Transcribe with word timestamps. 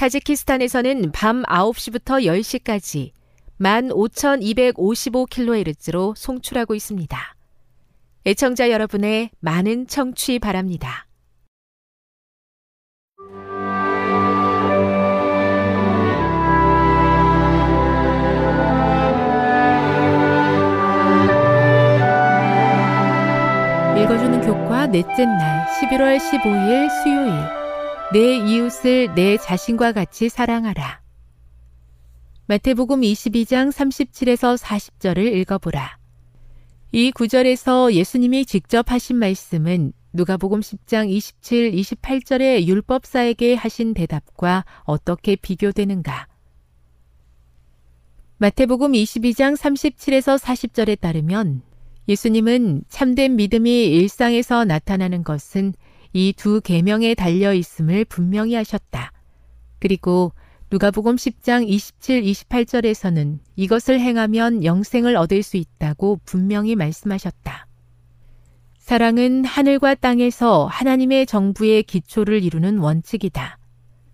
타지키스탄에서는 0.00 1.12
밤 1.12 1.42
9시부터 1.42 2.24
10시까지 2.24 3.10
15,255kHz로 3.60 6.16
송출하고 6.16 6.74
있습니다. 6.74 7.36
애청자 8.24 8.70
여러분의 8.70 9.28
많은 9.40 9.86
청취 9.88 10.38
바랍니다. 10.38 11.06
읽어주는 23.98 24.40
교과 24.40 24.86
넷째 24.86 25.26
날 25.26 25.66
11월 25.66 26.16
15일 26.16 26.88
수요일 27.02 27.59
내 28.12 28.38
이웃을 28.38 29.14
내 29.14 29.36
자신과 29.36 29.92
같이 29.92 30.28
사랑하라. 30.28 31.00
마태복음 32.46 33.02
22장 33.02 33.70
37에서 33.70 34.58
40절을 34.58 35.32
읽어보라. 35.36 35.96
이 36.90 37.12
구절에서 37.12 37.92
예수님이 37.94 38.46
직접 38.46 38.90
하신 38.90 39.16
말씀은 39.16 39.92
누가복음 40.12 40.58
10장 40.58 41.08
27, 41.08 41.70
28절의 41.70 42.66
율법사에게 42.66 43.54
하신 43.54 43.94
대답과 43.94 44.64
어떻게 44.82 45.36
비교되는가? 45.36 46.26
마태복음 48.38 48.90
22장 48.90 49.56
37에서 49.56 50.36
40절에 50.36 50.98
따르면 50.98 51.62
예수님은 52.08 52.82
참된 52.88 53.36
믿음이 53.36 53.86
일상에서 53.86 54.64
나타나는 54.64 55.22
것은 55.22 55.74
이 56.12 56.32
두 56.32 56.60
계명에 56.60 57.14
달려 57.14 57.54
있음을 57.54 58.04
분명히 58.04 58.54
하셨다. 58.54 59.12
그리고 59.78 60.32
누가복음 60.70 61.16
10장 61.16 61.68
27, 61.68 62.22
28절에서는 62.22 63.38
이것을 63.56 64.00
행하면 64.00 64.64
영생을 64.64 65.16
얻을 65.16 65.42
수 65.42 65.56
있다고 65.56 66.20
분명히 66.24 66.76
말씀하셨다. 66.76 67.66
사랑은 68.78 69.44
하늘과 69.44 69.96
땅에서 69.96 70.66
하나님의 70.66 71.26
정부의 71.26 71.82
기초를 71.84 72.42
이루는 72.42 72.78
원칙이다. 72.78 73.58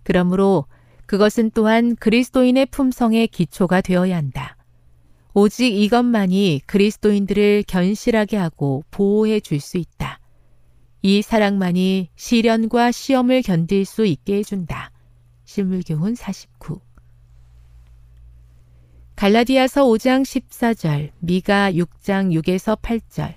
그러므로 0.03 0.65
그것은 1.07 1.51
또한 1.53 1.95
그리스도인의 1.95 2.67
품성의 2.67 3.27
기초가 3.29 3.81
되어야 3.81 4.15
한다. 4.17 4.55
오직 5.33 5.75
이것만이 5.75 6.61
그리스도인들을 6.65 7.63
견실하게 7.67 8.37
하고 8.37 8.83
보호해 8.91 9.39
줄 9.39 9.59
수 9.59 9.77
있다. 9.77 10.19
이 11.01 11.21
사랑만이 11.21 12.09
시련과 12.15 12.91
시험을 12.91 13.41
견딜 13.41 13.85
수 13.85 14.05
있게 14.05 14.37
해준다. 14.37 14.91
실물교훈 15.45 16.15
49 16.15 16.81
갈라디아서 19.15 19.83
5장 19.85 20.21
14절, 20.21 21.09
미가 21.19 21.71
6장 21.71 22.39
6에서 22.39 22.79
8절, 22.79 23.33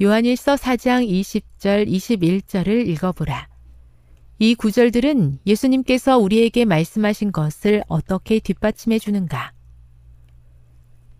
요한일서 0.00 0.54
4장 0.54 1.08
20절, 1.08 1.88
21절을 1.88 2.86
읽어보라. 2.86 3.48
이 4.38 4.54
구절들은 4.54 5.40
예수님께서 5.44 6.18
우리에게 6.18 6.64
말씀하신 6.64 7.32
것을 7.32 7.82
어떻게 7.88 8.38
뒷받침해 8.38 9.00
주는가? 9.00 9.52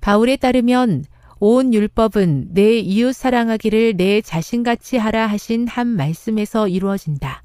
바울에 0.01 0.37
따르면 0.37 1.05
온 1.39 1.75
율법은 1.75 2.55
내 2.55 2.79
이웃 2.79 3.13
사랑하기를 3.13 3.97
내 3.97 4.23
자신같이 4.23 4.97
하라 4.97 5.27
하신 5.27 5.69
한 5.69 5.87
말씀에서 5.87 6.67
이루어진다. 6.67 7.43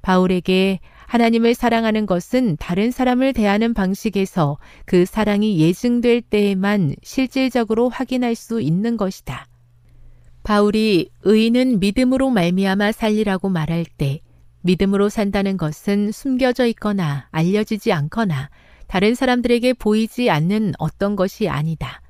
바울에게 0.00 0.80
하나님을 1.06 1.54
사랑하는 1.54 2.06
것은 2.06 2.56
다른 2.58 2.90
사람을 2.90 3.34
대하는 3.34 3.74
방식에서 3.74 4.56
그 4.86 5.04
사랑이 5.04 5.60
예증될 5.60 6.22
때에만 6.22 6.94
실질적으로 7.02 7.90
확인할 7.90 8.34
수 8.34 8.60
있는 8.60 8.96
것이다. 8.96 9.46
바울이 10.42 11.10
의인은 11.22 11.80
믿음으로 11.80 12.30
말미암아 12.30 12.92
살리라고 12.92 13.48
말할 13.48 13.84
때 13.84 14.20
믿음으로 14.62 15.08
산다는 15.08 15.56
것은 15.56 16.12
숨겨져 16.12 16.66
있거나 16.66 17.28
알려지지 17.30 17.92
않거나 17.92 18.50
다른 18.86 19.14
사람들에게 19.14 19.74
보이지 19.74 20.30
않는 20.30 20.72
어떤 20.78 21.14
것이 21.14 21.48
아니다. 21.48 22.01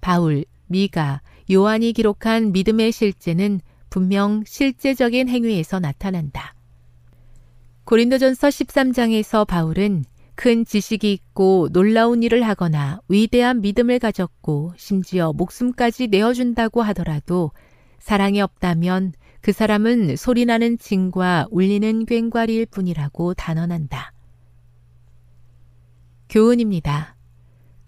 바울, 0.00 0.44
미가, 0.66 1.20
요한이 1.50 1.92
기록한 1.92 2.52
믿음의 2.52 2.92
실제는 2.92 3.60
분명 3.88 4.42
실제적인 4.46 5.28
행위에서 5.28 5.80
나타난다. 5.80 6.54
고린도전서 7.84 8.48
13장에서 8.48 9.46
바울은 9.46 10.04
큰 10.36 10.64
지식이 10.64 11.12
있고 11.12 11.68
놀라운 11.72 12.22
일을 12.22 12.42
하거나 12.42 13.00
위대한 13.08 13.60
믿음을 13.60 13.98
가졌고 13.98 14.72
심지어 14.76 15.32
목숨까지 15.32 16.06
내어준다고 16.06 16.82
하더라도 16.82 17.50
사랑이 17.98 18.40
없다면 18.40 19.12
그 19.42 19.52
사람은 19.52 20.16
소리나는 20.16 20.78
징과 20.78 21.48
울리는 21.50 22.06
꽹과리일 22.06 22.66
뿐이라고 22.66 23.34
단언한다. 23.34 24.12
교훈입니다. 26.28 27.16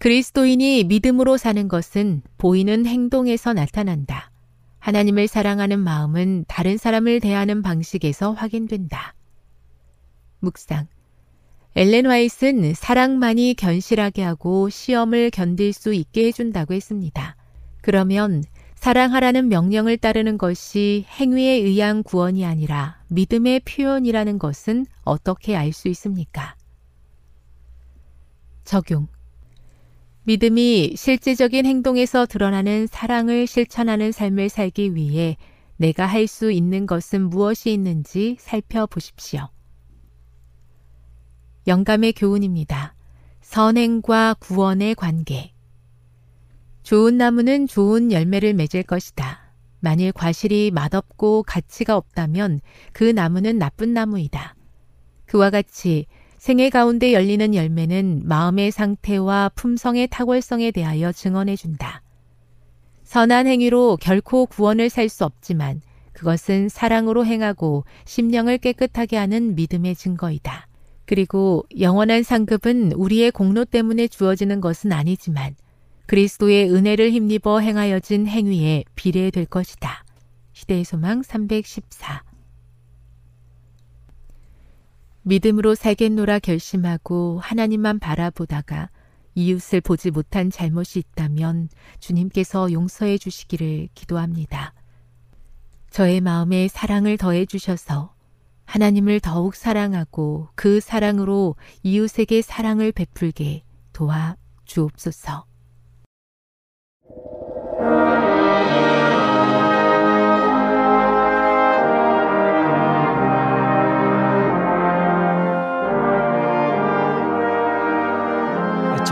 그리스도인이 0.03 0.83
믿음으로 0.83 1.37
사는 1.37 1.69
것은 1.69 2.23
보이는 2.37 2.85
행동에서 2.85 3.53
나타난다. 3.53 4.31
하나님을 4.79 5.29
사랑하는 5.29 5.79
마음은 5.79 6.43
다른 6.49 6.75
사람을 6.75 7.21
대하는 7.21 7.61
방식에서 7.61 8.33
확인된다. 8.33 9.15
묵상. 10.39 10.87
엘렌 11.77 12.07
화이트는 12.07 12.73
사랑만이 12.73 13.53
견실하게 13.53 14.23
하고 14.23 14.67
시험을 14.67 15.29
견딜 15.29 15.71
수 15.71 15.93
있게 15.93 16.25
해준다고 16.27 16.73
했습니다. 16.73 17.37
그러면 17.81 18.43
사랑하라는 18.75 19.47
명령을 19.47 19.95
따르는 19.95 20.37
것이 20.37 21.05
행위에 21.17 21.53
의한 21.53 22.03
구원이 22.03 22.45
아니라 22.45 23.01
믿음의 23.07 23.61
표현이라는 23.61 24.37
것은 24.37 24.85
어떻게 25.05 25.55
알 25.55 25.71
수 25.71 25.87
있습니까? 25.87 26.57
적용. 28.65 29.12
믿음이 30.25 30.93
실제적인 30.95 31.65
행동에서 31.65 32.25
드러나는 32.25 32.87
사랑을 32.87 33.45
실천하는 33.45 34.13
삶을 34.13 34.47
살기 34.47 34.95
위해 34.95 35.35
내가 35.75 36.05
할 36.05 36.27
수 36.27 36.51
있는 36.51 36.85
것은 36.85 37.29
무엇이 37.29 37.73
있는지 37.73 38.37
살펴보십시오. 38.39 39.49
영감의 41.67 42.13
교훈입니다. 42.13 42.95
선행과 43.41 44.35
구원의 44.39 44.95
관계. 44.95 45.53
좋은 46.83 47.17
나무는 47.17 47.67
좋은 47.67 48.11
열매를 48.11 48.53
맺을 48.53 48.83
것이다. 48.83 49.53
만일 49.81 50.13
과실이 50.13 50.71
맛없고 50.71 51.43
가치가 51.43 51.97
없다면 51.97 52.61
그 52.93 53.03
나무는 53.03 53.57
나쁜 53.57 53.93
나무이다. 53.93 54.55
그와 55.25 55.49
같이 55.49 56.05
생애 56.43 56.69
가운데 56.69 57.13
열리는 57.13 57.55
열매는 57.55 58.23
마음의 58.25 58.71
상태와 58.71 59.51
품성의 59.55 60.09
탁월성에 60.11 60.71
대하여 60.71 61.13
증언해 61.13 61.55
준다. 61.55 62.01
선한 63.05 63.47
행위로 63.47 63.95
결코 64.01 64.45
구원을 64.47 64.89
살 64.89 65.07
수 65.07 65.23
없지만 65.23 65.79
그것은 66.11 66.67
사랑으로 66.67 67.25
행하고 67.25 67.85
심령을 68.03 68.57
깨끗하게 68.57 69.15
하는 69.15 69.55
믿음의 69.55 69.95
증거이다. 69.95 70.67
그리고 71.05 71.63
영원한 71.79 72.23
상급은 72.23 72.91
우리의 72.91 73.31
공로 73.31 73.63
때문에 73.63 74.09
주어지는 74.09 74.59
것은 74.59 74.91
아니지만 74.91 75.55
그리스도의 76.07 76.69
은혜를 76.69 77.11
힘입어 77.11 77.61
행하여진 77.61 78.27
행위에 78.27 78.83
비례될 78.95 79.45
것이다. 79.45 80.03
시대의 80.51 80.83
소망 80.83 81.23
314 81.23 82.32
믿음으로 85.23 85.75
살겠노라 85.75 86.39
결심하고 86.39 87.39
하나님만 87.41 87.99
바라보다가 87.99 88.89
이웃을 89.35 89.81
보지 89.81 90.11
못한 90.11 90.49
잘못이 90.49 90.99
있다면 90.99 91.69
주님께서 91.99 92.71
용서해 92.71 93.17
주시기를 93.17 93.89
기도합니다. 93.95 94.73
저의 95.89 96.21
마음에 96.21 96.67
사랑을 96.67 97.17
더해 97.17 97.45
주셔서 97.45 98.13
하나님을 98.65 99.19
더욱 99.19 99.55
사랑하고 99.55 100.49
그 100.55 100.79
사랑으로 100.79 101.55
이웃에게 101.83 102.41
사랑을 102.41 102.91
베풀게 102.91 103.63
도와 103.93 104.35
주옵소서. 104.65 105.52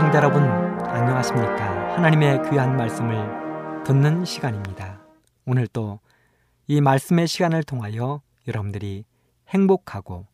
애청자 0.02 0.18
여러분 0.18 0.42
안녕하십니까? 0.42 1.94
하나님의 1.94 2.50
귀한 2.50 2.76
말씀을 2.76 3.84
듣는 3.84 4.24
시간입니다. 4.24 5.00
오늘 5.46 5.68
또 5.68 6.00
이 6.66 6.80
말씀의 6.80 7.28
시간을 7.28 7.62
통하여 7.62 8.20
여러분들이 8.48 9.04
행복하고 9.50 10.26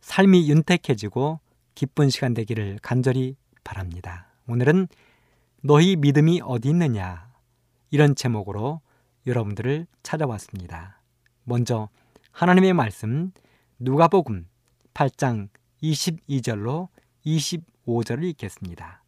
삶이 0.00 0.48
윤택해지고 0.48 1.40
기쁜 1.74 2.08
시간 2.08 2.32
되기를 2.32 2.78
간절히 2.80 3.36
바랍니다. 3.62 4.28
오늘은 4.48 4.88
너희 5.62 5.96
믿음이 5.96 6.40
어디 6.42 6.70
있느냐? 6.70 7.30
이런 7.90 8.14
제목으로 8.14 8.80
여러분들을 9.26 9.86
찾아왔습니다. 10.02 11.02
먼저 11.42 11.90
하나님의 12.32 12.72
말씀 12.72 13.32
누가복음 13.78 14.46
8장 14.94 15.50
22절로 15.82 16.88
25절을 17.26 18.24
읽겠습니다. 18.30 19.02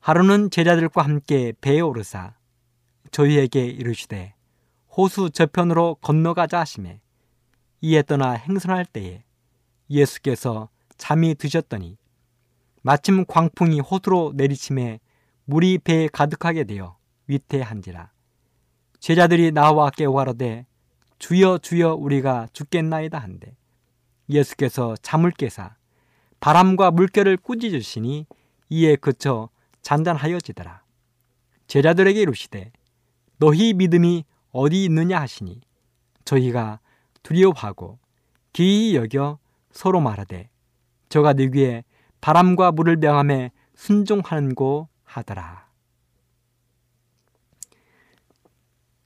하루는 0.00 0.50
제자들과 0.50 1.02
함께 1.02 1.52
배에 1.60 1.80
오르사 1.80 2.34
저희에게 3.10 3.64
이르시되 3.64 4.34
호수 4.96 5.30
저편으로 5.30 5.96
건너가자 5.96 6.60
하심에 6.60 7.00
이에 7.80 8.02
떠나 8.02 8.32
행선할 8.32 8.84
때에 8.86 9.24
예수께서 9.88 10.68
잠이 10.96 11.34
드셨더니 11.36 11.96
마침 12.82 13.24
광풍이 13.24 13.80
호수로 13.80 14.32
내리침에 14.36 15.00
물이 15.46 15.78
배에 15.78 16.08
가득하게 16.12 16.64
되어 16.64 16.96
위태한지라 17.26 18.10
제자들이 18.98 19.52
나와 19.52 19.90
깨워가로되 19.90 20.66
주여 21.18 21.58
주여 21.58 21.94
우리가 21.94 22.48
죽겠나이다 22.52 23.18
한데 23.18 23.56
예수께서 24.28 24.96
잠을 25.02 25.30
깨사 25.30 25.76
바람과 26.44 26.90
물결을 26.90 27.38
꾸짖으시니 27.38 28.26
이에 28.68 28.96
그쳐 28.96 29.48
잔잔하여지더라. 29.80 30.82
제자들에게 31.68 32.20
이르시되 32.20 32.70
너희 33.38 33.72
믿음이 33.72 34.26
어디 34.52 34.84
있느냐 34.84 35.22
하시니 35.22 35.62
저희가 36.26 36.80
두려워하고 37.22 37.98
기이 38.52 38.94
여겨 38.94 39.38
서로 39.70 40.02
말하되 40.02 40.50
저가 41.08 41.32
너희에 41.32 41.82
바람과 42.20 42.72
물을 42.72 42.98
명함에 42.98 43.50
순종하는고 43.74 44.90
하더라. 45.02 45.66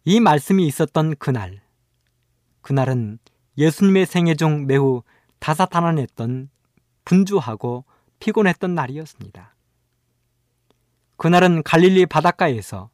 이 0.04 0.18
말씀이 0.18 0.66
있었던 0.66 1.14
그날 1.20 1.60
그날은 2.62 3.20
예수님의 3.56 4.06
생애 4.06 4.34
중 4.34 4.66
매우 4.66 5.04
다사다난했던 5.38 6.50
분주하고 7.08 7.86
피곤했던 8.20 8.74
날이었습니다. 8.74 9.54
그날은 11.16 11.62
갈릴리 11.62 12.04
바닷가에서 12.04 12.90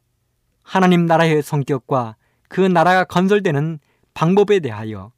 하나님 0.63 1.05
나라의 1.05 1.43
성격과 1.43 2.15
그 2.47 2.61
나라가 2.61 3.03
건설되는 3.03 3.79
방법에 4.13 4.61
대하여 4.61 5.11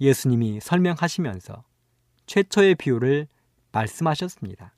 예수님이 0.00 0.60
설명하시면서 0.60 1.64
최초의 2.26 2.74
비유를 2.74 3.26
말씀하셨습니다. 3.72 4.74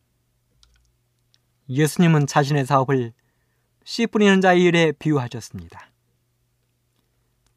예수님은 1.68 2.28
자신의 2.28 2.66
사업을 2.66 3.12
씨 3.82 4.06
뿌리는 4.06 4.40
자의 4.40 4.62
일에 4.62 4.92
비유하셨습니다. 4.92 5.90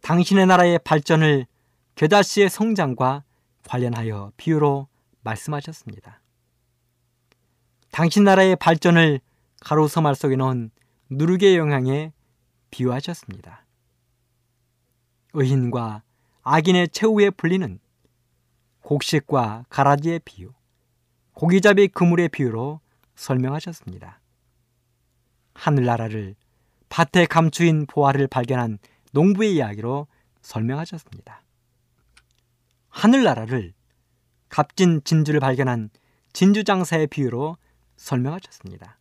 당신의 0.02 0.48
나라의 0.48 0.80
발전을 0.80 1.46
겨자씨의 1.94 2.50
성장과 2.50 3.24
관련하여 3.68 4.32
비유로 4.36 4.88
말씀하셨습니다. 5.28 6.22
당신 7.92 8.24
나라의 8.24 8.56
발전을 8.56 9.20
가로서 9.60 10.02
말 10.02 10.16
속에 10.16 10.36
넣은 10.36 10.72
누룩의 11.10 11.58
영향에 11.58 12.14
비유하셨습니다. 12.72 13.66
의인과 15.34 16.04
악인의 16.44 16.90
최후에 16.90 17.30
풀리는 17.32 17.80
곡식과 18.82 19.66
가라지의 19.70 20.22
비유, 20.24 20.54
고기잡이 21.34 21.90
그물의 21.90 22.30
비유로 22.30 22.80
설명하셨습니다. 23.16 24.22
하늘나라를 25.54 26.36
밭에 26.90 27.26
감추인 27.26 27.86
보화를 27.86 28.28
발견한 28.28 28.80
농부의 29.12 29.56
이야기로 29.56 30.08
설명하셨습니다. 30.42 31.44
하늘나라를 32.90 33.74
값진 34.50 35.02
진주를 35.04 35.40
발견한 35.40 35.90
진주장사의 36.34 37.08
비유로 37.08 37.58
설명하셨습니다. 37.96 38.98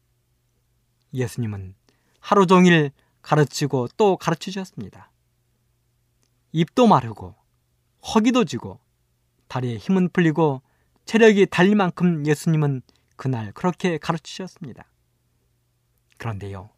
예수님은 1.12 1.74
하루 2.20 2.46
종일 2.46 2.90
가르치고 3.22 3.88
또 3.96 4.16
가르치셨습니다. 4.16 5.10
입도 6.52 6.86
마르고 6.86 7.34
허기도 8.14 8.44
지고 8.44 8.80
다리에 9.48 9.76
힘은 9.76 10.08
풀리고 10.12 10.62
체력이 11.04 11.46
달릴 11.46 11.76
만큼 11.76 12.26
예수님은 12.26 12.82
그날 13.16 13.52
그렇게 13.52 13.98
가르치셨습니다. 13.98 14.84
그런데요. 16.18 16.70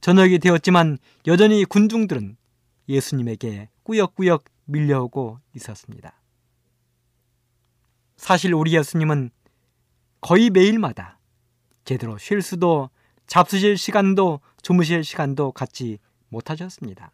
저녁이 0.00 0.38
되었지만 0.38 0.98
여전히 1.26 1.64
군중들은 1.64 2.36
예수님에게 2.88 3.68
꾸역꾸역 3.82 4.44
밀려오고 4.64 5.40
있었습니다. 5.54 6.17
사실 8.18 8.52
우리 8.52 8.74
예수님은 8.76 9.30
거의 10.20 10.50
매일마다 10.50 11.18
제대로 11.84 12.18
쉴 12.18 12.42
수도 12.42 12.90
잡수실 13.26 13.78
시간도 13.78 14.40
주무실 14.60 15.04
시간도 15.04 15.52
갖지 15.52 15.98
못하셨습니다. 16.28 17.12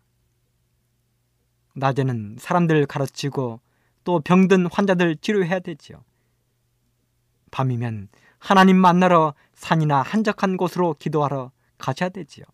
낮에는 1.74 2.36
사람들 2.40 2.86
가르치고 2.86 3.60
또 4.04 4.20
병든 4.20 4.66
환자들 4.72 5.16
치료해야 5.16 5.60
되지요. 5.60 6.02
밤이면 7.50 8.08
하나님 8.38 8.78
만나러 8.78 9.34
산이나 9.52 10.00
한적한 10.00 10.56
곳으로 10.56 10.94
기도하러 10.94 11.52
가셔야 11.76 12.08
되지요. 12.08 12.46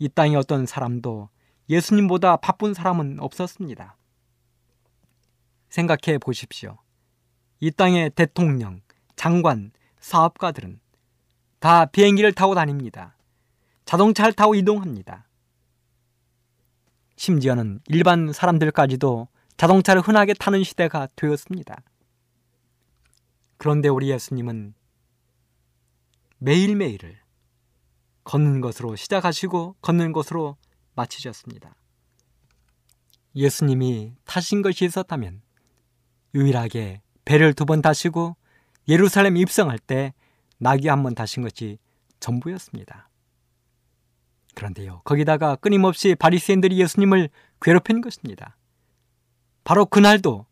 이 0.00 0.08
땅에 0.08 0.34
어떤 0.34 0.66
사람도 0.66 1.28
예수님보다 1.68 2.38
바쁜 2.38 2.74
사람은 2.74 3.20
없었습니다. 3.20 3.96
생각해 5.70 6.18
보십시오. 6.18 6.78
이 7.60 7.70
땅의 7.70 8.10
대통령, 8.10 8.82
장관, 9.16 9.72
사업가들은 10.00 10.80
다 11.58 11.86
비행기를 11.86 12.32
타고 12.32 12.54
다닙니다. 12.54 13.16
자동차를 13.84 14.32
타고 14.32 14.54
이동합니다. 14.54 15.26
심지어는 17.16 17.80
일반 17.88 18.32
사람들까지도 18.32 19.28
자동차를 19.56 20.00
흔하게 20.00 20.32
타는 20.34 20.64
시대가 20.64 21.06
되었습니다. 21.16 21.82
그런데 23.58 23.88
우리 23.88 24.10
예수님은 24.10 24.74
매일매일을 26.38 27.20
걷는 28.24 28.62
것으로 28.62 28.96
시작하시고 28.96 29.76
걷는 29.82 30.12
것으로 30.12 30.56
마치셨습니다. 30.94 31.74
예수님이 33.34 34.14
타신 34.24 34.62
것이 34.62 34.86
있었다면 34.86 35.42
유일하게 36.34 37.00
배를 37.24 37.54
두번 37.54 37.82
타시고 37.82 38.36
예루살렘 38.88 39.36
입성할 39.36 39.78
때 39.78 40.12
낙이 40.58 40.88
한번 40.88 41.14
타신 41.14 41.42
것이 41.42 41.78
전부였습니다. 42.18 43.08
그런데요, 44.54 45.00
거기다가 45.04 45.56
끊임없이 45.56 46.14
바리새인들이 46.14 46.78
예수님을 46.80 47.30
괴롭힌 47.62 48.00
것입니다. 48.00 48.56
바로 49.64 49.86
그날도 49.86 50.46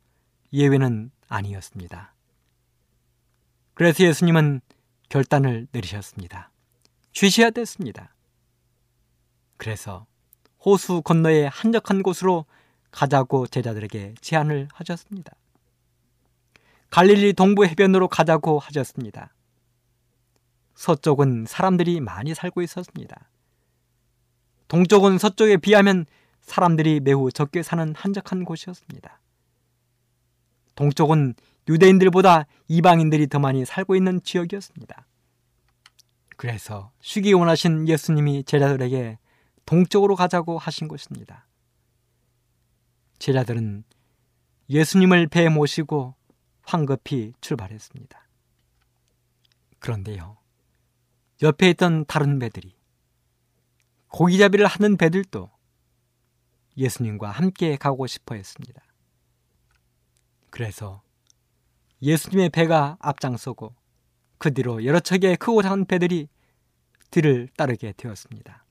예외는 0.52 1.10
아니었습니다. 1.28 2.14
그래서 3.74 4.04
예수님은 4.04 4.60
결단을 5.08 5.68
내리셨습니다. 5.72 6.50
쉬셔야 7.12 7.50
됐습니다. 7.50 8.14
그래서 9.56 10.06
호수 10.64 11.02
건너의 11.02 11.48
한적한 11.48 12.02
곳으로 12.02 12.46
가자고 12.90 13.46
제자들에게 13.46 14.14
제안을 14.20 14.68
하셨습니다. 14.72 15.34
갈릴리 16.90 17.34
동부 17.34 17.66
해변으로 17.66 18.08
가자고 18.08 18.58
하셨습니다. 18.58 19.34
서쪽은 20.74 21.46
사람들이 21.46 22.00
많이 22.00 22.34
살고 22.34 22.62
있었습니다. 22.62 23.28
동쪽은 24.68 25.18
서쪽에 25.18 25.56
비하면 25.56 26.06
사람들이 26.40 27.00
매우 27.00 27.30
적게 27.30 27.62
사는 27.62 27.94
한적한 27.94 28.44
곳이었습니다. 28.44 29.20
동쪽은 30.76 31.34
유대인들보다 31.68 32.46
이방인들이 32.68 33.26
더 33.26 33.38
많이 33.38 33.64
살고 33.64 33.96
있는 33.96 34.22
지역이었습니다. 34.22 35.06
그래서 36.36 36.92
쉬기 37.00 37.32
원하신 37.32 37.88
예수님이 37.88 38.44
제자들에게 38.44 39.18
동쪽으로 39.66 40.14
가자고 40.14 40.56
하신 40.56 40.88
것입니다. 40.88 41.46
제자들은 43.18 43.84
예수님을 44.70 45.26
배에 45.26 45.48
모시고 45.48 46.14
황급히 46.68 47.32
출발했습니다. 47.40 48.28
그런데요, 49.78 50.36
옆에 51.40 51.70
있던 51.70 52.04
다른 52.04 52.38
배들이 52.38 52.76
고기잡이를 54.08 54.66
하는 54.66 54.98
배들도 54.98 55.50
예수님과 56.76 57.30
함께 57.30 57.76
가고 57.76 58.06
싶어 58.06 58.34
했습니다. 58.34 58.82
그래서 60.50 61.02
예수님의 62.02 62.50
배가 62.50 62.98
앞장서고 63.00 63.74
그 64.36 64.52
뒤로 64.52 64.84
여러 64.84 65.00
척의 65.00 65.38
크고 65.38 65.62
작은 65.62 65.86
배들이 65.86 66.28
뒤를 67.10 67.48
따르게 67.56 67.94
되었습니다. 67.96 68.66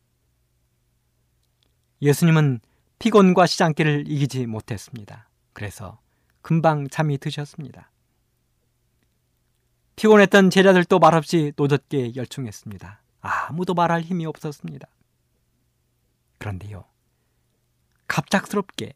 예수님은 2.03 2.59
피곤과 2.99 3.47
시장길을 3.47 4.05
이기지 4.07 4.45
못했습니다. 4.45 5.29
그래서 5.53 5.99
금방 6.47 6.87
잠이 6.87 7.17
드셨습니다. 7.17 7.91
피곤했던 9.97 10.49
제자들도 10.49 10.97
말없이 10.97 11.51
노젓게 11.57 12.15
열중했습니다. 12.15 13.01
아무도 13.19 13.73
말할 13.73 13.99
힘이 13.99 14.25
없었습니다. 14.25 14.87
그런데요, 16.37 16.85
갑작스럽게 18.07 18.93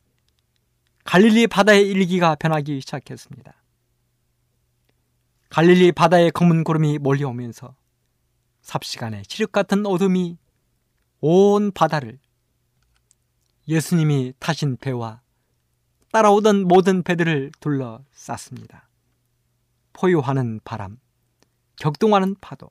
갈릴리 1.03 1.47
바다의 1.47 1.89
일기가 1.89 2.35
변하기 2.35 2.79
시작했습니다. 2.79 3.53
갈릴리 5.49 5.91
바다의 5.91 6.31
검은 6.31 6.63
구름이 6.63 6.99
몰려오면서 6.99 7.75
삽시간에 8.61 9.23
시륵 9.27 9.51
같은 9.51 9.85
어둠이 9.85 10.37
온 11.19 11.73
바다를 11.73 12.17
예수님이 13.67 14.35
타신 14.39 14.77
배와 14.77 15.20
따라오던 16.11 16.67
모든 16.67 17.03
배들을 17.03 17.51
둘러쌌습니다. 17.59 18.89
포효하는 19.93 20.59
바람, 20.63 20.99
격동하는 21.77 22.35
파도, 22.41 22.69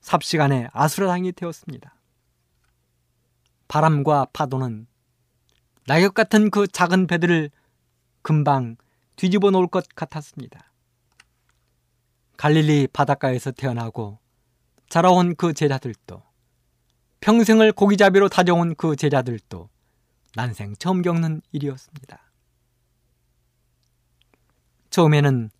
삽시간에 0.00 0.68
아수라장이 0.72 1.32
되었습니다. 1.32 1.94
바람과 3.66 4.26
파도는 4.32 4.86
낙엽 5.86 6.14
같은 6.14 6.50
그 6.50 6.68
작은 6.68 7.08
배들을 7.08 7.50
금방 8.22 8.76
뒤집어 9.16 9.50
놓을 9.50 9.66
것 9.66 9.86
같았습니다. 9.94 10.72
갈릴리 12.36 12.88
바닷가에서 12.92 13.50
태어나고 13.50 14.18
자라온 14.88 15.34
그 15.34 15.52
제자들도 15.52 16.22
평생을 17.20 17.72
고기잡이로 17.72 18.28
다져온 18.28 18.74
그 18.76 18.96
제자들도 18.96 19.68
난생 20.34 20.74
처음 20.78 21.02
겪는 21.02 21.42
일이었습니다. 21.52 22.20
처음에는 24.90 25.50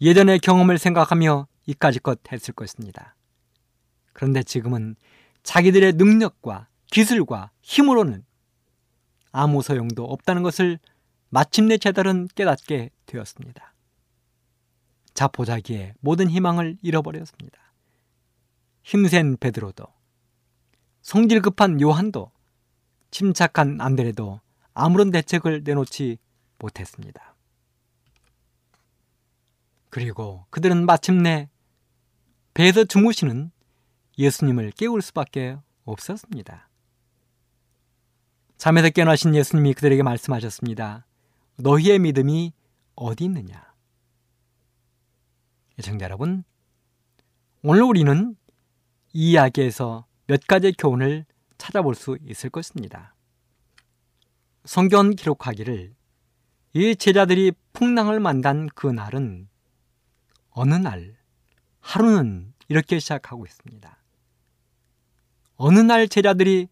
예전의 0.00 0.38
경험을 0.40 0.78
생각하며 0.78 1.46
이까지것 1.66 2.32
했을 2.32 2.54
것입니다. 2.54 3.14
그런데 4.12 4.42
지금은 4.42 4.96
자기들의 5.42 5.94
능력과 5.94 6.68
기술과 6.90 7.50
힘으로는 7.62 8.24
아무 9.32 9.62
소용도 9.62 10.04
없다는 10.04 10.42
것을 10.42 10.78
마침내 11.28 11.76
제달은 11.76 12.28
깨닫게 12.34 12.90
되었습니다. 13.06 13.74
자포자기에 15.14 15.94
모든 16.00 16.30
희망을 16.30 16.78
잃어버렸습니다. 16.80 17.58
힘센 18.82 19.36
베드로도 19.36 19.84
성질 21.02 21.42
급한 21.42 21.80
요한도 21.80 22.30
침착한 23.10 23.80
안드레도 23.80 24.40
아무런 24.74 25.10
대책을 25.10 25.62
내놓지 25.64 26.18
못했습니다. 26.58 27.34
그리고 29.90 30.44
그들은 30.50 30.86
마침내 30.86 31.48
배에서 32.54 32.84
주무시는 32.84 33.50
예수님을 34.18 34.72
깨울 34.72 35.00
수밖에 35.00 35.56
없었습니다. 35.84 36.68
잠에서 38.56 38.90
깨어나신 38.90 39.34
예수님이 39.34 39.74
그들에게 39.74 40.02
말씀하셨습니다. 40.02 41.06
너희의 41.56 42.00
믿음이 42.00 42.52
어디 42.96 43.24
있느냐? 43.24 43.72
예청자 45.78 46.04
여러분, 46.04 46.42
오늘 47.62 47.82
우리는 47.82 48.36
이 49.12 49.32
이야기에서 49.32 50.06
몇 50.26 50.44
가지 50.46 50.72
교훈을 50.72 51.24
찾아볼 51.58 51.94
수 51.94 52.18
있을 52.22 52.50
것입니다. 52.50 53.14
성경 54.64 55.10
기록하기를 55.10 55.94
이 56.74 56.96
제자들이 56.96 57.52
풍랑을 57.72 58.20
만난 58.20 58.68
그 58.74 58.86
날은 58.86 59.48
어느 60.50 60.74
날, 60.74 61.16
하루는 61.80 62.52
이렇게 62.68 62.98
시작하고 62.98 63.46
있습니다. 63.46 63.96
어느 65.56 65.78
날 65.78 66.08
제자들이 66.08 66.68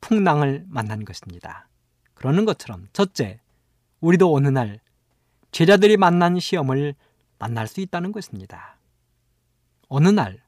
풍랑을 0.00 0.64
만난 0.68 1.04
것입니다. 1.04 1.68
그러는 2.14 2.44
것처럼 2.44 2.88
첫째, 2.92 3.40
우리도 4.00 4.34
어느 4.34 4.48
날 4.48 4.80
제자들이 5.52 5.96
만난 5.96 6.38
시험을 6.38 6.94
만날 7.38 7.66
수 7.66 7.80
있다는 7.80 8.12
것입니다. 8.12 8.78
어느 9.88 10.08
날 10.08 10.42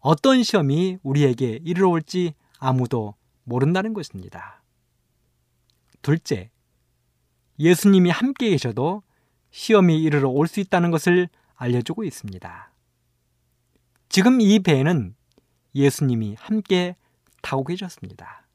어떤 0.00 0.42
시험이 0.42 0.98
우리에게 1.02 1.60
이르러 1.62 1.88
올지 1.88 2.34
아무도 2.58 3.14
모른다는 3.44 3.94
것입니다. 3.94 4.62
둘째, 6.02 6.50
예수님이 7.58 8.10
함께 8.10 8.50
계셔도 8.50 9.02
시험이 9.50 10.02
이르러 10.02 10.28
올 10.30 10.46
수 10.46 10.60
있다는 10.60 10.90
것을 10.90 11.28
알려주고 11.54 12.04
있습니다. 12.04 12.72
지금 14.08 14.40
이 14.40 14.58
배에는 14.60 15.14
예수님이 15.74 16.36
함께 16.38 16.96
타고 17.42 17.64
계셨습니다. 17.64 18.46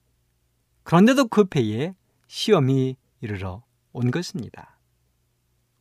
그런데도 0.84 1.28
그 1.28 1.46
배에 1.46 1.96
시험이 2.28 2.98
이르러 3.22 3.64
온 3.94 4.12
것입니다. 4.12 4.78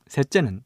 셋째는 0.06 0.62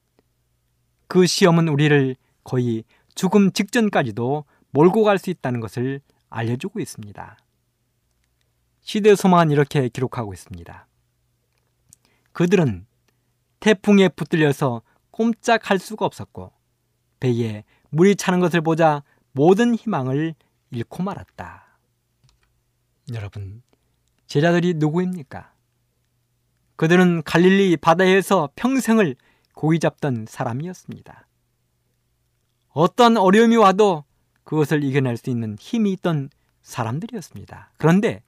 그 1.07 1.27
시험은 1.27 1.69
우리를 1.69 2.17
거의 2.45 2.85
죽음 3.15 3.53
직전까지도 3.53 4.45
몰고 4.71 5.05
갈 5.05 5.19
수 5.19 5.31
있다는 5.31 5.61
것을 5.61 6.01
알려주고 6.29 6.81
있습니다. 6.81 7.39
시대 8.89 9.15
소망은 9.15 9.51
이렇게 9.51 9.87
기록하고 9.91 10.33
있습니다. 10.33 10.87
그들은 12.33 12.87
태풍에 13.61 14.09
붙들려서 14.09 14.81
꼼짝할 15.11 15.79
수가 15.79 16.07
없었고 16.07 16.55
배에 17.21 17.65
물이 17.91 18.17
차는 18.17 18.41
것을 18.41 18.63
보자 18.63 19.03
모든 19.33 19.75
희망을 19.75 20.35
잃고 20.71 21.03
말았다. 21.03 21.79
여러분, 23.13 23.63
제자들이 24.27 24.73
누구입니까? 24.77 25.53
그들은 26.77 27.25
갈릴리 27.25 27.77
바다에서 27.77 28.49
평생을 28.57 29.17
고기 29.53 29.81
잡던 29.81 30.25
사람이었습니다. 30.27 31.29
어떤 32.71 33.19
어려움이 33.19 33.57
와도 33.57 34.05
그것을 34.45 34.83
이겨낼 34.83 35.19
수 35.19 35.29
있는 35.29 35.59
힘이 35.61 35.93
있던 35.93 36.31
사람들이었습니다. 36.63 37.73
그런데 37.77 38.23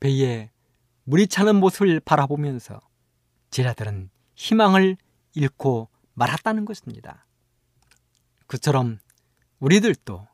배에 0.00 0.50
물이 1.04 1.26
차는 1.28 1.56
모습을 1.56 2.00
바라보면서 2.00 2.80
제자들은 3.50 4.10
희망을 4.34 4.96
잃고 5.34 5.88
말았다는 6.14 6.64
것입니다. 6.64 7.26
그처럼 8.46 8.98
우리들도 9.58 10.26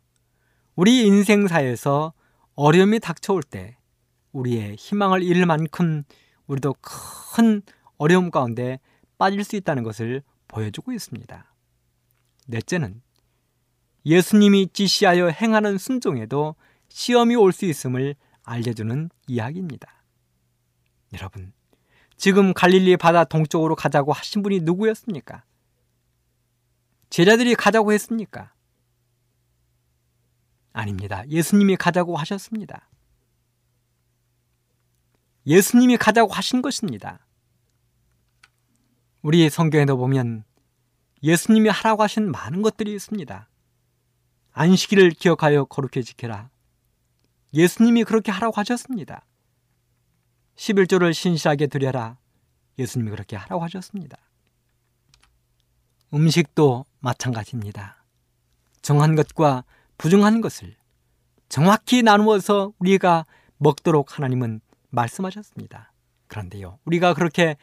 우리 0.77 1.07
인생사에서 1.07 2.13
어려움이 2.55 3.01
닥쳐올 3.01 3.43
때 3.43 3.77
우리의 4.33 4.77
희망을 4.77 5.23
잃을 5.23 5.47
만큼 5.47 6.03
우리도 6.47 6.75
큰 6.81 7.63
어려움 7.97 8.31
가운데 8.31 8.81
빠질 9.19 9.45
수 9.45 9.57
있다는 9.57 9.83
것을 9.83 10.23
보여주고 10.49 10.93
있습니다. 10.93 11.55
넷째는 12.49 13.01
예수님이 14.05 14.69
지시하여 14.73 15.29
행하는 15.29 15.79
순종에도 15.79 16.57
시험이 16.89 17.37
올 17.37 17.53
수 17.53 17.65
있음을 17.65 18.15
알려주는 18.45 19.11
이야기입니다. 19.27 20.03
여러분, 21.13 21.53
지금 22.17 22.55
갈릴리 22.55 22.97
바다 22.97 23.25
동쪽으로 23.25 23.75
가자고 23.75 24.13
하신 24.13 24.43
분이 24.43 24.61
누구였습니까? 24.61 25.45
제자들이 27.11 27.55
가자고 27.55 27.93
했습니까? 27.93 28.53
아닙니다. 30.73 31.23
예수님이 31.29 31.77
가자고 31.77 32.17
하셨습니다. 32.17 32.89
예수님이 35.47 35.97
가자고 35.97 36.33
하신 36.33 36.63
것입니다. 36.63 37.25
우리 39.23 39.49
성경에도 39.49 39.97
보면 39.97 40.45
예수님이 41.23 41.69
하라고 41.69 42.03
하신 42.03 42.31
많은 42.31 42.63
것들이 42.63 42.93
있습니다. 42.95 43.49
안식일을 44.53 45.11
기억하여 45.11 45.65
거룩히 45.65 46.05
지켜라. 46.05 46.51
예수님이 47.55 48.05
그렇게 48.05 48.33
하라고 48.33 48.57
하셨습니다. 48.57 49.25
11조를 50.57 51.15
신실하게 51.15 51.69
드려라. 51.69 52.19
예수님이 52.79 53.11
그렇게 53.11 53.37
하라고 53.37 53.63
하셨습니다. 53.65 54.19
음식도 56.13 56.85
마찬가지입니다. 57.01 58.05
정한 58.83 59.15
것과 59.15 59.65
부정한 59.99 60.41
것을 60.41 60.77
정확히 61.49 62.03
나누어서 62.03 62.73
우리가 62.79 63.27
먹도록 63.59 64.19
하나님은 64.19 64.61
말씀하셨습니다. 64.91 65.93
그런데요, 66.27 66.79
우리가 66.85 67.15
그렇게 67.15 67.57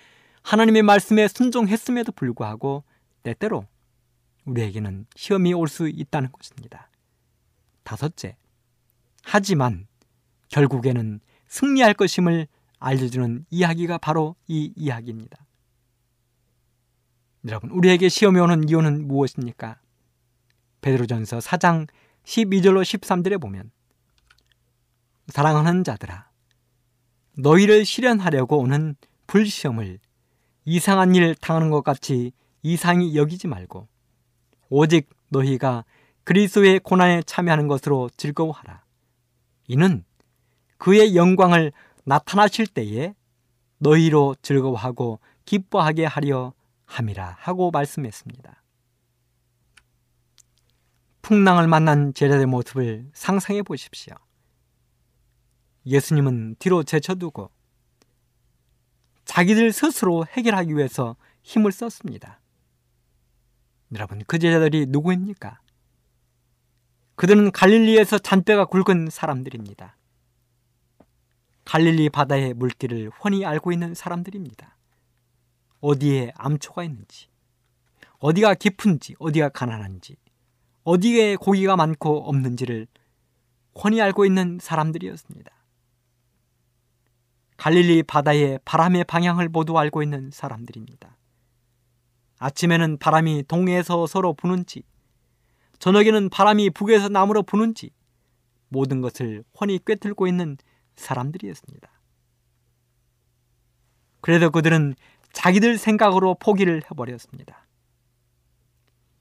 하나님의 0.44 0.82
말씀에 0.84 1.28
순종했음에도 1.28 2.12
불구하고 2.12 2.84
때때로 3.24 3.66
우리에게는 4.46 5.06
시험이 5.16 5.54
올 5.54 5.68
수 5.68 5.88
있다는 5.88 6.32
것입니다. 6.32 6.90
다섯째, 7.84 8.38
하지만 9.24 9.88
결국에는 10.52 11.20
승리할 11.48 11.94
것임을 11.94 12.48
알려주는 12.80 13.46
이야기가 13.50 13.98
바로 13.98 14.36
이 14.48 14.72
이야기입니다. 14.76 15.46
여러분, 17.48 17.72
우리에게 17.72 18.10
시험이 18.10 18.40
오는 18.40 18.70
이유는 18.70 19.08
무엇입니까? 19.08 19.80
베드로전서 20.82 21.40
4장 21.40 21.88
12절로 22.24 22.82
13절에 22.84 23.42
보면 23.42 23.72
사랑하는 25.28 25.84
자들아 25.84 26.30
너희를 27.38 27.86
실현하려고 27.86 28.60
오는 28.60 28.96
불시험을 29.28 30.00
이상한 30.66 31.16
일 31.16 31.36
당하는 31.36 31.70
것 31.70 31.84
같이 31.84 32.32
이상히 32.62 33.16
여기지 33.16 33.48
말고 33.48 33.88
오직 34.70 35.10
너희가 35.30 35.86
그리스도의 36.24 36.80
고난에 36.80 37.24
참여하는 37.24 37.68
것으로 37.68 38.10
즐거워하라. 38.18 38.84
이는 39.68 40.04
그의 40.82 41.16
영광을 41.16 41.72
나타나실 42.06 42.66
때에 42.66 43.14
너희로 43.78 44.36
즐거워하고 44.42 45.20
기뻐하게 45.46 46.06
하려 46.06 46.54
함이라 46.86 47.36
하고 47.38 47.70
말씀했습니다. 47.70 48.64
풍랑을 51.22 51.68
만난 51.68 52.16
제자의 52.16 52.48
모습을 52.48 53.08
상상해 53.14 53.62
보십시오. 53.62 54.16
예수님은 55.86 56.56
뒤로 56.58 56.82
제쳐두고 56.82 57.52
자기들 59.26 59.72
스스로 59.74 60.26
해결하기 60.26 60.76
위해서 60.76 61.16
힘을 61.44 61.72
썼습니다. 61.72 62.42
여러분, 63.94 64.24
그 64.26 64.40
제자들이 64.40 64.88
누구입니까? 64.88 65.60
그들은 67.18 67.52
갈릴리에서 67.52 68.18
잔뼈가 68.18 68.66
굵은 68.66 69.12
사람들입니다. 69.12 69.96
갈릴리 71.72 72.10
바다의 72.10 72.54
물길을 72.56 73.12
훤히 73.12 73.46
알고 73.46 73.72
있는 73.72 73.94
사람들입니다. 73.94 74.76
어디에 75.80 76.34
암초가 76.36 76.84
있는지, 76.84 77.30
어디가 78.20 78.56
깊은지, 78.56 79.16
어디가 79.20 79.48
가난한지, 79.48 80.18
어디에 80.84 81.38
고기가 81.38 81.78
많고 81.78 82.28
없는지를 82.28 82.88
훤히 83.74 84.02
알고 84.02 84.26
있는 84.26 84.60
사람들이었습니다. 84.62 85.50
갈릴리 87.56 88.04
바다의 88.04 88.60
바람의 88.66 89.06
방향을 89.06 89.48
모두 89.48 89.80
알고 89.80 90.04
있는 90.04 90.30
사람들입니다. 90.30 91.16
아침에는 92.40 92.98
바람이 92.98 93.46
동에서 93.48 94.08
서로 94.08 94.34
부는지, 94.34 94.84
저녁에는 95.80 96.28
바람이 96.32 96.72
북에서 96.72 97.08
남으로 97.08 97.44
부는지, 97.44 97.92
모든 98.68 99.00
것을 99.00 99.46
훤히 99.58 99.80
꿰뚫고 99.86 100.28
있는 100.28 100.58
사람들이었습니다. 100.96 101.90
그래도 104.22 104.52
그들은 104.52 104.96
자기들 105.34 105.78
생각으로 105.78 106.36
포기를 106.36 106.82
해버렸습니다. 106.90 107.66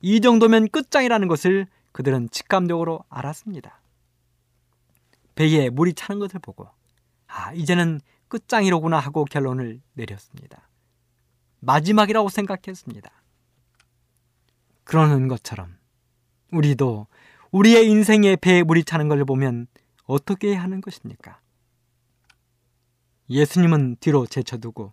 이 0.00 0.20
정도면 0.20 0.68
끝장이라는 0.68 1.28
것을 1.28 1.66
그들은 1.92 2.28
직감적으로 2.30 3.04
알았습니다. 3.08 3.80
배에 5.34 5.70
물이 5.70 5.94
차는 5.94 6.20
것을 6.20 6.40
보고, 6.40 6.68
아, 7.26 7.52
이제는 7.52 8.00
끝장이로구나 8.28 8.98
하고 8.98 9.24
결론을 9.24 9.80
내렸습니다. 9.94 10.68
마지막이라고 11.60 12.28
생각했습니다. 12.28 13.10
그러는 14.84 15.28
것처럼 15.28 15.76
우리도 16.52 17.06
우리의 17.52 17.88
인생에 17.88 18.36
배에 18.36 18.62
물이 18.62 18.84
차는 18.84 19.08
것을 19.08 19.24
보면 19.24 19.66
어떻게 20.04 20.54
하는 20.54 20.80
것입니까? 20.80 21.40
예수님은 23.30 23.96
뒤로 24.00 24.26
제쳐두고 24.26 24.92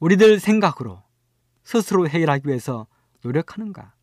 우리들 0.00 0.40
생각으로 0.40 1.04
스스로 1.62 2.08
해결하기 2.08 2.48
위해서 2.48 2.88
노력하는가? 3.22 3.94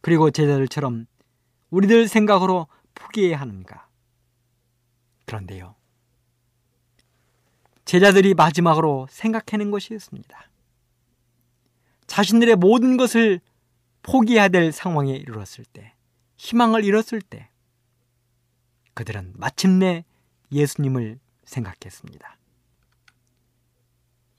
그리고 0.00 0.30
제자들처럼 0.30 1.06
우리들 1.70 2.08
생각으로 2.08 2.66
포기해야 2.94 3.38
하는가? 3.38 3.88
그런데요. 5.26 5.74
제자들이 7.84 8.34
마지막으로 8.34 9.06
생각해낸 9.10 9.70
것이 9.70 9.94
있습니다. 9.94 10.48
자신들의 12.06 12.56
모든 12.56 12.96
것을 12.96 13.40
포기해야 14.02 14.48
될 14.48 14.72
상황에 14.72 15.12
이르렀을 15.12 15.64
때, 15.64 15.94
희망을 16.36 16.84
잃었을 16.84 17.20
때, 17.20 17.50
그들은 18.94 19.34
마침내 19.36 20.04
예수님을 20.50 21.21
생각했습니다. 21.52 22.38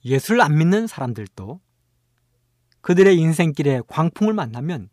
예수를 0.06 0.42
안 0.42 0.58
믿는 0.58 0.88
사람들도 0.88 1.62
그들의 2.82 3.18
인생길에 3.18 3.82
광풍을 3.88 4.34
만나면 4.34 4.90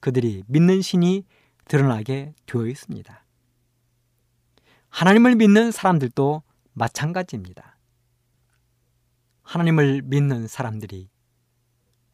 그들이 0.00 0.44
믿는 0.46 0.82
신이 0.82 1.24
드러나게 1.66 2.34
되어 2.46 2.66
있습니다. 2.66 3.24
하나님을 4.88 5.34
믿는 5.34 5.72
사람들도 5.72 6.42
마찬가지입니다. 6.72 7.76
하나님을 9.42 10.02
믿는 10.02 10.46
사람들이 10.46 11.08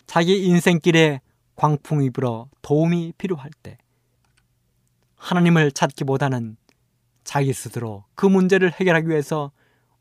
자기 0.07 0.44
인생길에 0.44 1.20
광풍이 1.57 2.11
불어 2.11 2.48
도움이 2.62 3.14
필요할 3.18 3.50
때 3.62 3.78
하나님을 5.16 5.72
찾기보다는 5.72 6.57
자기 7.24 7.52
스스로 7.52 8.04
그 8.14 8.26
문제를 8.26 8.72
해결하기 8.72 9.08
위해서 9.08 9.52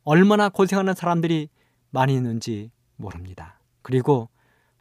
얼마나 0.03 0.49
고생하는 0.49 0.93
사람들이 0.95 1.49
많이 1.91 2.13
있는지 2.15 2.71
모릅니다. 2.95 3.60
그리고 3.81 4.29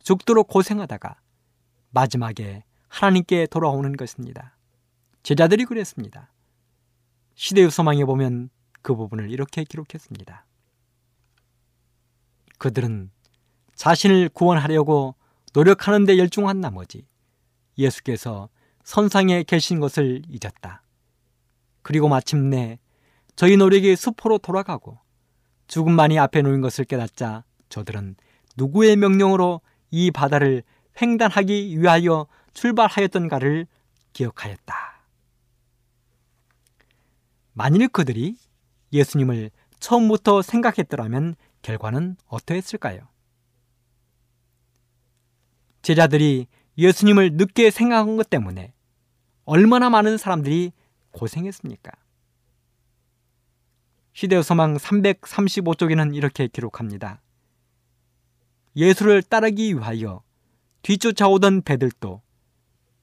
죽도록 0.02 0.48
고생하다가 0.48 1.16
마지막에 1.90 2.64
하나님께 2.88 3.46
돌아오는 3.46 3.96
것입니다. 3.96 4.56
제자들이 5.22 5.64
그랬습니다. 5.64 6.32
시대의 7.34 7.70
소망에 7.70 8.04
보면 8.04 8.50
그 8.82 8.94
부분을 8.94 9.30
이렇게 9.30 9.64
기록했습니다. 9.64 10.46
그들은 12.58 13.10
자신을 13.74 14.28
구원하려고 14.30 15.14
노력하는 15.52 16.04
데 16.04 16.18
열중한 16.18 16.60
나머지 16.60 17.06
예수께서 17.78 18.48
선상에 18.84 19.42
계신 19.42 19.80
것을 19.80 20.22
잊었다. 20.28 20.82
그리고 21.82 22.08
마침내 22.08 22.78
저희 23.36 23.56
노력이 23.56 23.96
수포로 23.96 24.38
돌아가고 24.38 24.98
죽음만이 25.66 26.18
앞에 26.18 26.42
놓인 26.42 26.60
것을 26.60 26.84
깨닫자 26.84 27.44
저들은 27.68 28.16
누구의 28.56 28.96
명령으로 28.96 29.60
이 29.90 30.10
바다를 30.10 30.62
횡단하기 31.00 31.78
위하여 31.78 32.26
출발하였던가를 32.52 33.66
기억하였다. 34.12 34.74
만일 37.52 37.88
그들이 37.88 38.36
예수님을 38.92 39.50
처음부터 39.78 40.42
생각했더라면 40.42 41.36
결과는 41.62 42.16
어떠했을까요? 42.26 43.08
제자들이 45.82 46.46
예수님을 46.76 47.32
늦게 47.34 47.70
생각한 47.70 48.16
것 48.16 48.28
때문에 48.30 48.72
얼마나 49.44 49.90
많은 49.90 50.18
사람들이 50.18 50.72
고생했습니까? 51.12 51.92
시대의 54.12 54.42
소망 54.42 54.76
335쪽에는 54.76 56.14
이렇게 56.14 56.46
기록합니다. 56.48 57.22
예수를 58.76 59.22
따르기 59.22 59.74
위하여 59.74 60.22
뒤쫓아오던 60.82 61.62
배들도 61.62 62.22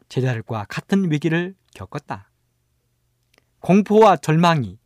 제자들과 0.10 0.66
같은 0.66 1.12
위기를 1.12 1.56
겪었다. 1.74 2.30
공포와 3.60 4.18
절망이 4.18 4.80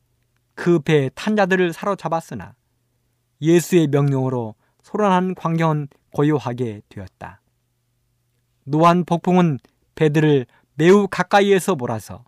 그 0.55 0.79
배에 0.80 1.12
탄 1.15 1.30
자들을 1.30 1.73
사로잡았으나 1.73 2.55
예수의 3.41 3.88
명령으로 3.88 4.55
소란한 4.84 5.36
광경은 5.36 5.88
고요하게 6.13 6.81
되었다. 6.89 7.41
노한 8.65 9.05
폭풍은 9.05 9.60
배들을 9.95 10.45
매우 10.75 11.07
가까이에서 11.07 11.75
몰아서 11.75 12.23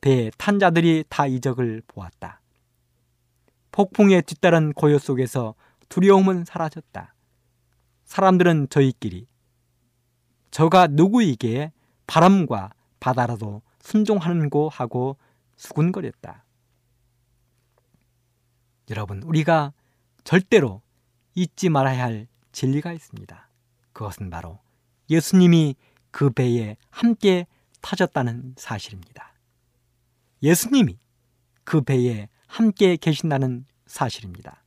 배에 0.00 0.32
탄 0.38 0.58
자들이 0.58 1.04
다 1.08 1.26
이적을 1.26 1.82
보았다. 1.86 2.40
폭풍에 3.72 4.20
뒤따른 4.22 4.72
고요 4.72 4.98
속에서 4.98 5.54
두려움은 5.88 6.44
사라졌다. 6.44 7.14
사람들은 8.04 8.68
저희끼리 8.70 9.26
저가 10.50 10.88
누구이기에 10.88 11.72
바람과 12.06 12.70
바다라도 12.98 13.62
순종하는고 13.80 14.68
하고 14.68 15.16
수군거렸다. 15.56 16.44
여러분, 18.90 19.22
우리가 19.22 19.72
절대로 20.24 20.82
잊지 21.34 21.68
말아야 21.68 22.02
할 22.02 22.26
진리가 22.52 22.92
있습니다. 22.92 23.48
그것은 23.92 24.30
바로 24.30 24.58
예수님이 25.08 25.76
그 26.10 26.30
배에 26.30 26.76
함께 26.90 27.46
타셨다는 27.80 28.54
사실입니다. 28.56 29.29
예수님이 30.42 30.98
그 31.64 31.82
배에 31.82 32.28
함께 32.46 32.96
계신다는 32.96 33.66
사실입니다. 33.86 34.64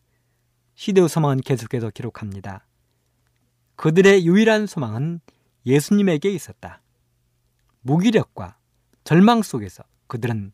시대의 0.75 1.09
소망은 1.09 1.41
계속해서 1.41 1.89
기록합니다. 1.89 2.65
그들의 3.75 4.25
유일한 4.25 4.67
소망은 4.67 5.19
예수님에게 5.65 6.29
있었다. 6.31 6.81
무기력과 7.81 8.57
절망 9.03 9.41
속에서 9.41 9.83
그들은 10.07 10.53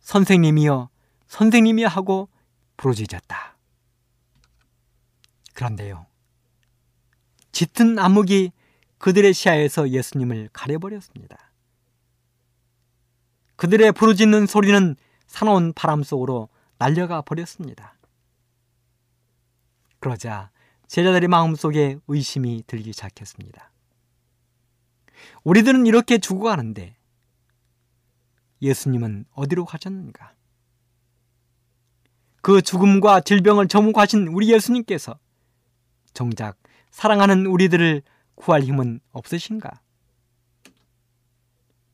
선생님이여, 0.00 0.90
선생님이여 1.26 1.88
하고 1.88 2.28
부르짖었다. 2.76 3.56
그런데요, 5.54 6.06
짙은 7.52 7.98
암흑이 7.98 8.52
그들의 8.98 9.34
시야에서 9.34 9.90
예수님을 9.90 10.50
가려버렸습니다. 10.52 11.47
그들의 13.58 13.90
부르짖는 13.90 14.46
소리는 14.46 14.94
사나운 15.26 15.72
바람 15.72 16.04
속으로 16.04 16.48
날려가 16.78 17.22
버렸습니다. 17.22 17.98
그러자 19.98 20.52
제자들의 20.86 21.28
마음속에 21.28 21.98
의심이 22.06 22.62
들기 22.68 22.92
시작했습니다. 22.92 23.72
우리들은 25.42 25.86
이렇게 25.86 26.18
죽어가는데 26.18 26.96
예수님은 28.62 29.24
어디로 29.32 29.64
가셨는가? 29.64 30.34
그 32.40 32.62
죽음과 32.62 33.22
질병을 33.22 33.66
점호하신 33.66 34.28
우리 34.28 34.52
예수님께서 34.52 35.18
정작 36.14 36.56
사랑하는 36.92 37.46
우리들을 37.46 38.02
구할 38.36 38.62
힘은 38.62 39.00
없으신가? 39.10 39.80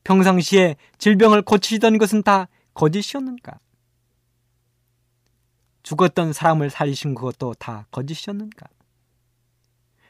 평상시에 0.05 0.77
질병을 0.99 1.41
고치시던 1.41 1.97
것은 1.97 2.23
다 2.23 2.47
거짓이었는가? 2.73 3.59
죽었던 5.83 6.31
사람을 6.31 6.69
살리신 6.69 7.15
것도 7.15 7.55
다 7.55 7.87
거짓이었는가? 7.91 8.67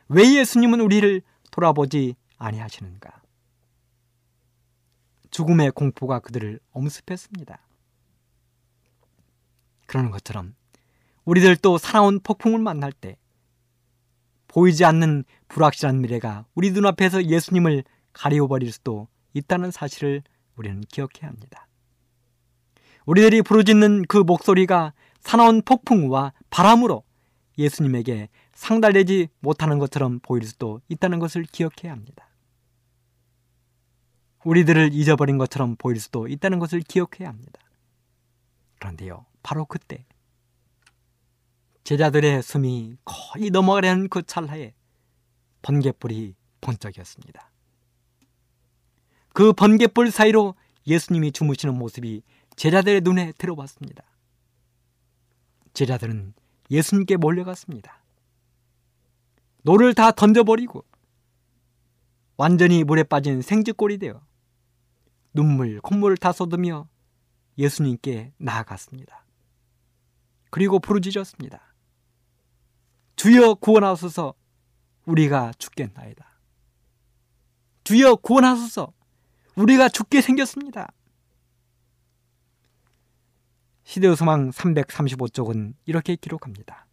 왜 0.09 0.35
예수님은 0.35 0.81
우리를 0.81 1.21
돌아보지 1.49 2.15
아니하시는가? 2.37 3.21
죽음의 5.31 5.71
공포가 5.71 6.19
그들을 6.19 6.59
엄습했습니다. 6.71 7.59
그러는 9.85 10.11
것처럼 10.11 10.55
우리들도 11.23 11.77
살아온 11.77 12.19
폭풍을 12.19 12.59
만날 12.59 12.91
때 12.91 13.17
보이지 14.47 14.83
않는 14.85 15.23
불확실한 15.47 16.01
미래가 16.01 16.45
우리 16.53 16.71
눈앞에서 16.71 17.25
예수님을 17.25 17.83
가리워버릴 18.13 18.71
수도 18.71 19.07
있다는 19.35 19.69
사실을 19.69 20.23
우리는 20.55 20.81
기억해야 20.81 21.29
합니다. 21.29 21.67
우리들이 23.05 23.43
부르짖는 23.43 24.05
그 24.07 24.17
목소리가 24.17 24.93
사나운 25.19 25.61
폭풍과 25.61 26.33
바람으로 26.49 27.03
예수님에게 27.57 28.29
상달되지 28.53 29.27
못하는 29.39 29.77
것처럼 29.77 30.19
보일 30.19 30.45
수도 30.47 30.81
있다는 30.87 31.19
것을 31.19 31.43
기억해야 31.43 31.91
합니다. 31.91 32.27
우리들을 34.43 34.93
잊어버린 34.93 35.37
것처럼 35.37 35.75
보일 35.77 35.99
수도 35.99 36.27
있다는 36.27 36.59
것을 36.59 36.81
기억해야 36.81 37.29
합니다. 37.29 37.59
그런데요, 38.79 39.25
바로 39.43 39.65
그때 39.65 40.05
제자들의 41.83 42.41
숨이 42.41 42.97
거의 43.05 43.49
넘어가려는 43.49 44.09
그 44.09 44.23
찰나에 44.23 44.73
번개불이 45.61 46.35
번쩍이었습니다. 46.61 47.51
그 49.35 49.51
번개불 49.51 50.11
사이로 50.11 50.55
예수님이 50.87 51.33
주무시는 51.33 51.77
모습이 51.77 52.23
제자들의 52.55 53.01
눈에 53.01 53.33
들어왔습니다. 53.33 54.01
제자들은 55.73 56.33
예수님께 56.71 57.17
몰려갔습니다. 57.17 58.01
노를 59.63 59.93
다 59.93 60.13
던져버리고 60.13 60.85
완전히 62.37 62.85
물에 62.85 63.03
빠진 63.03 63.41
생쥐꼴이 63.41 63.97
되어 63.97 64.21
눈물, 65.33 65.81
콧물을 65.81 66.15
다 66.15 66.31
쏟으며 66.31 66.87
예수님께 67.57 68.31
나아갔습니다. 68.37 69.25
그리고 70.49 70.79
부르짖었습니다. 70.79 71.61
주여 73.17 73.55
구원하소서 73.55 74.33
우리가 75.05 75.51
죽겠나이다. 75.57 76.25
주여 77.83 78.15
구원하소서 78.15 78.94
우리가 79.55 79.89
죽게 79.89 80.21
생겼습니다. 80.21 80.91
시대의 83.83 84.15
소망 84.15 84.51
335쪽은 84.51 85.75
이렇게 85.85 86.15
기록합니다. 86.15 86.87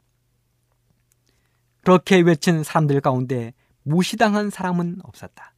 그렇게 1.81 2.21
외친 2.21 2.63
사람들 2.63 3.01
가운데 3.01 3.53
무시당한 3.83 4.51
사람은 4.51 5.01
없었다. 5.03 5.55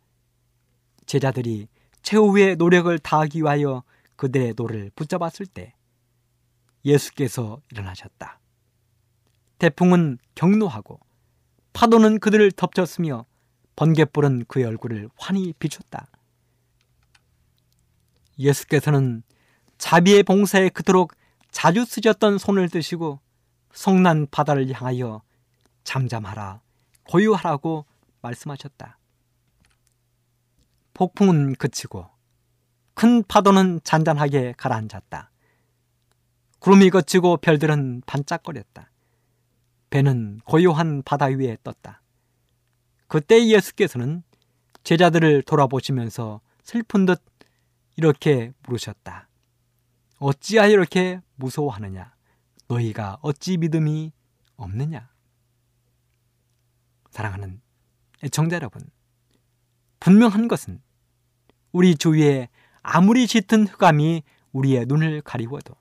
제자들이 1.07 1.69
최후의 2.03 2.57
노력을 2.57 2.97
다하기 2.99 3.40
위하여 3.40 3.83
그들의 4.17 4.55
노를 4.57 4.90
붙잡았을 4.95 5.47
때 5.47 5.75
예수께서 6.85 7.61
일어나셨다. 7.71 8.40
태풍은 9.59 10.19
경노하고 10.35 11.01
파도는 11.73 12.21
그들을 12.21 12.53
덮쳤으며 12.53 13.27
번갯불은 13.77 14.45
그의 14.47 14.64
얼굴을 14.64 15.11
환히 15.17 15.53
비췄다. 15.59 16.07
예수께서는 18.38 19.23
자비의 19.79 20.23
봉사에 20.23 20.68
그토록 20.68 21.14
자주 21.51 21.85
쓰셨던 21.85 22.38
손을 22.38 22.68
드시고 22.68 23.20
성난 23.73 24.27
바다를 24.31 24.70
향하여 24.73 25.23
잠잠하라, 25.85 26.61
고요하라고 27.09 27.85
말씀하셨다. 28.23 28.99
폭풍은 30.94 31.57
그치고 31.57 32.09
큰 32.94 33.23
파도는 33.25 33.81
잔잔하게 33.83 34.55
가라앉았다. 34.57 35.31
구름이 36.61 36.90
거치고 36.90 37.38
별들은 37.38 38.03
반짝거렸다. 38.07 38.90
배는 39.90 40.40
고요한 40.44 41.03
바다 41.03 41.27
위에 41.27 41.59
떴다. 41.62 42.01
그때 43.07 43.47
예수께서는 43.47 44.23
제자들을 44.83 45.42
돌아보시면서 45.42 46.40
슬픈 46.62 47.05
듯 47.05 47.23
이렇게 47.96 48.52
물으셨다. 48.62 49.28
어찌하여 50.18 50.70
이렇게 50.70 51.20
무서워하느냐? 51.37 52.14
너희가 52.68 53.18
어찌 53.22 53.57
믿음이 53.57 54.12
없느냐? 54.57 55.09
사랑하는 57.11 57.61
애청자 58.22 58.57
여러분, 58.57 58.83
분명한 60.00 60.48
것은 60.48 60.83
우리 61.72 61.94
주위에 61.96 62.48
아무리 62.83 63.26
짙은 63.26 63.66
흑암이 63.66 64.22
우리의 64.52 64.87
눈을 64.87 65.22
가리워도 65.22 65.74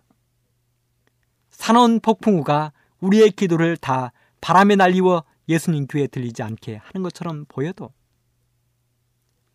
산원 1.49 1.99
폭풍우가 1.99 2.73
우리의 2.99 3.31
기도를 3.31 3.77
다 3.77 4.11
바람에 4.41 4.75
날리워 4.75 5.23
예수님 5.47 5.87
교회에 5.87 6.07
들리지 6.07 6.41
않게 6.43 6.77
하는 6.77 7.03
것처럼 7.03 7.45
보여도 7.47 7.93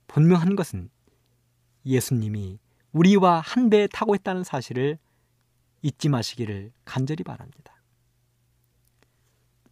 분명한 0.06 0.56
것은 0.56 0.90
예수님이 1.84 2.58
우리와 2.92 3.40
한 3.40 3.70
배에 3.70 3.86
타고 3.86 4.14
있다는 4.14 4.44
사실을 4.44 4.98
잊지 5.82 6.08
마시기를 6.08 6.72
간절히 6.84 7.22
바랍니다. 7.24 7.82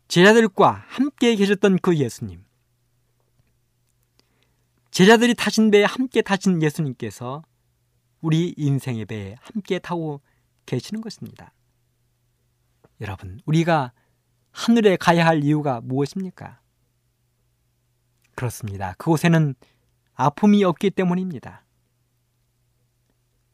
제자들과 0.09 0.85
함께 0.89 1.35
계셨던 1.35 1.79
그 1.79 1.97
예수님. 1.97 2.45
제자들이 4.91 5.35
타신 5.35 5.71
배에 5.71 5.85
함께 5.85 6.23
타신 6.23 6.63
예수님께서 6.63 7.43
우리 8.21 8.55
인생의 8.57 9.05
배에 9.05 9.37
함께 9.41 9.79
타고 9.79 10.23
계시는 10.65 11.03
것입니다. 11.03 11.53
여러분, 13.01 13.41
우리가 13.45 13.93
하늘에 14.53 14.97
가야 14.97 15.27
할 15.27 15.45
이유가 15.45 15.83
무엇입니까? 15.83 16.61
그렇습니다. 18.35 18.95
그곳에는 18.95 19.55
아픔이 20.15 20.65
없기 20.65 20.91
때문입니다. 20.91 21.66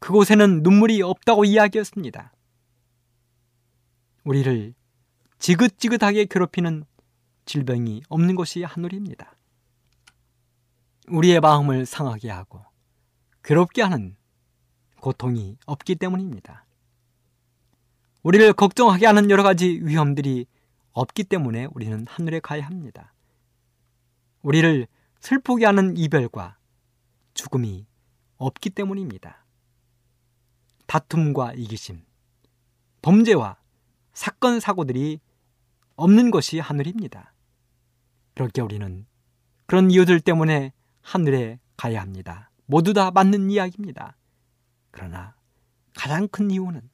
그곳에는 0.03 0.65
눈물이 0.65 1.01
없다고 1.01 1.45
이야기했습니다. 1.45 2.33
우리를 4.25 4.75
지긋지긋하게 5.39 6.25
괴롭히는 6.25 6.85
질병이 7.45 8.03
없는 8.09 8.35
곳이 8.35 8.65
하늘입니다. 8.65 9.37
우리의 11.07 11.39
마음을 11.39 11.87
상하게 11.87 12.31
하고 12.31 12.65
괴롭게 13.45 13.83
하는 13.83 14.17
고통이 15.01 15.57
없기 15.67 15.95
때문입니다. 15.95 16.67
우리를 18.25 18.53
걱정하게 18.55 19.07
하는 19.07 19.31
여러 19.31 19.45
가지 19.45 19.81
위험들이 19.85 20.47
없기 20.93 21.23
때문에 21.25 21.69
우리는 21.75 22.05
하늘에 22.09 22.41
가야 22.41 22.67
합니다. 22.67 23.15
우리를 24.43 24.89
슬프게 25.21 25.65
하는 25.65 25.97
이별과 25.97 26.57
죽음이 27.35 27.87
없기 28.39 28.71
때문입니다. 28.71 29.42
다툼과 30.87 31.55
이기심, 31.55 32.03
범죄와 33.03 33.57
사건, 34.13 34.61
사고들이 34.61 35.21
없는 35.97 36.31
것이 36.31 36.59
하늘입니다. 36.59 37.35
그렇게 38.35 38.61
우리는 38.61 39.07
그런 39.67 39.91
이유들 39.91 40.21
때문에 40.21 40.73
하늘에 41.01 41.59
가야 41.77 42.01
합니다. 42.01 42.51
모두 42.67 42.93
다 42.93 43.11
맞는 43.11 43.51
이야기입니다. 43.51 44.17
그러나 44.91 45.35
가장 45.95 46.29
큰 46.29 46.51
이유는 46.51 46.89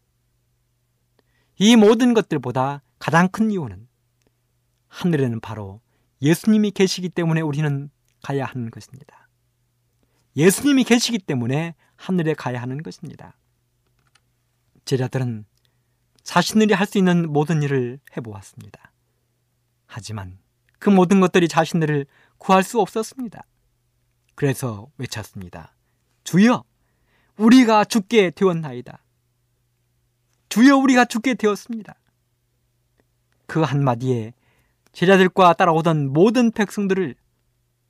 이 1.58 1.76
모든 1.76 2.14
것들보다 2.14 2.82
가장 2.98 3.28
큰 3.28 3.50
이유는 3.50 3.88
하늘에는 4.88 5.40
바로 5.40 5.80
예수님이 6.22 6.70
계시기 6.70 7.08
때문에 7.08 7.40
우리는 7.40 7.90
가야 8.22 8.44
하는 8.44 8.70
것입니다. 8.70 9.28
예수님이 10.36 10.84
계시기 10.84 11.18
때문에 11.18 11.74
하늘에 11.96 12.34
가야 12.34 12.60
하는 12.60 12.82
것입니다. 12.82 13.37
제자들은 14.88 15.44
자신들이 16.22 16.72
할 16.72 16.86
수 16.86 16.96
있는 16.96 17.30
모든 17.30 17.62
일을 17.62 18.00
해보았습니다. 18.16 18.90
하지만 19.86 20.38
그 20.78 20.88
모든 20.88 21.20
것들이 21.20 21.46
자신들을 21.46 22.06
구할 22.38 22.62
수 22.62 22.80
없었습니다. 22.80 23.44
그래서 24.34 24.90
외쳤습니다. 24.96 25.74
주여, 26.24 26.64
우리가 27.36 27.84
죽게 27.84 28.30
되었나이다. 28.30 29.04
주여, 30.48 30.78
우리가 30.78 31.04
죽게 31.04 31.34
되었습니다. 31.34 31.94
그 33.46 33.60
한마디에 33.60 34.32
제자들과 34.92 35.52
따라오던 35.52 36.14
모든 36.14 36.50
백성들을 36.50 37.14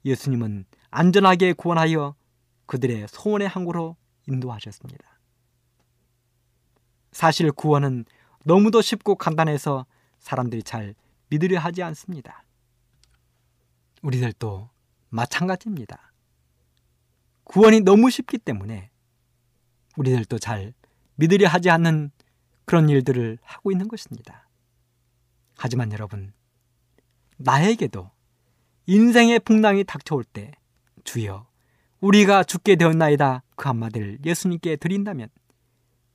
예수님은 0.04 0.64
안전하게 0.90 1.52
구원하여 1.52 2.16
그들의 2.66 3.06
소원의 3.08 3.46
항구로 3.46 3.96
인도하셨습니다. 4.26 5.17
사실 7.18 7.50
구원은 7.50 8.04
너무도 8.44 8.80
쉽고 8.80 9.16
간단해서 9.16 9.86
사람들이 10.20 10.62
잘 10.62 10.94
믿으려 11.30 11.58
하지 11.58 11.82
않습니다. 11.82 12.44
우리들도 14.02 14.70
마찬가지입니다. 15.08 16.12
구원이 17.42 17.80
너무 17.80 18.08
쉽기 18.08 18.38
때문에 18.38 18.92
우리들도 19.96 20.38
잘 20.38 20.72
믿으려 21.16 21.48
하지 21.48 21.70
않는 21.70 22.12
그런 22.66 22.88
일들을 22.88 23.38
하고 23.42 23.72
있는 23.72 23.88
것입니다. 23.88 24.48
하지만 25.56 25.90
여러분, 25.90 26.32
나에게도 27.36 28.12
인생의 28.86 29.40
풍랑이 29.40 29.82
닥쳐올 29.82 30.22
때 30.22 30.52
주여 31.02 31.48
우리가 31.98 32.44
죽게 32.44 32.76
되었나이다 32.76 33.42
그 33.56 33.66
한마디를 33.66 34.20
예수님께 34.24 34.76
드린다면 34.76 35.28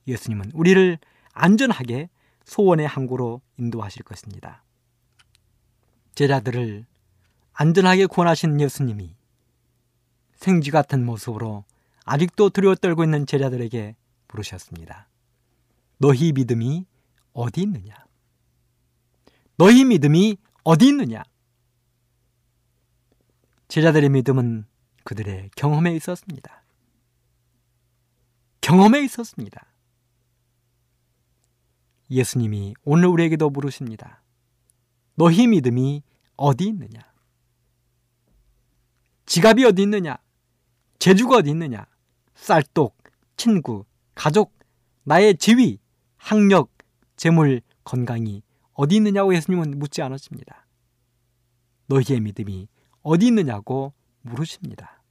예수님은 0.06 0.50
우리를 0.54 0.98
안전하게 1.32 2.08
소원의 2.44 2.86
항구로 2.86 3.40
인도하실 3.58 4.02
것입니다. 4.04 4.62
제자들을 6.14 6.86
안전하게 7.52 8.06
구원하신 8.06 8.60
예수님이 8.60 9.14
생쥐 10.34 10.70
같은 10.70 11.04
모습으로 11.04 11.64
아직도 12.04 12.50
두려워 12.50 12.74
떨고 12.74 13.04
있는 13.04 13.26
제자들에게 13.26 13.96
부르셨습니다. 14.28 15.08
너희 15.98 16.32
믿음이 16.32 16.86
어디 17.32 17.62
있느냐? 17.62 17.94
너희 19.56 19.84
믿음이 19.84 20.36
어디 20.64 20.88
있느냐? 20.88 21.22
제자들의 23.68 24.10
믿음은 24.10 24.66
그들의 25.04 25.50
경험에 25.56 25.94
있었습니다. 25.96 26.62
경험에 28.60 29.02
있었습니다. 29.02 29.66
예수님이 32.14 32.74
오늘 32.84 33.08
우리에게도 33.08 33.50
물으십니다. 33.50 34.22
너희 35.16 35.46
믿음이 35.46 36.02
어디 36.36 36.66
있느냐? 36.66 37.00
지갑이 39.26 39.64
어디 39.64 39.82
있느냐? 39.82 40.18
재주가 40.98 41.36
어디 41.36 41.50
있느냐? 41.50 41.86
쌀독, 42.34 42.96
친구, 43.36 43.84
가족, 44.14 44.52
나의 45.04 45.36
지위, 45.36 45.78
학력, 46.16 46.70
재물, 47.16 47.60
건강이 47.84 48.42
어디 48.72 48.96
있느냐고 48.96 49.34
예수님은 49.34 49.78
묻지 49.78 50.02
않으십니다. 50.02 50.66
너희의 51.86 52.20
믿음이 52.20 52.68
어디 53.02 53.26
있느냐고 53.26 53.92
물으십니다. 54.22 55.02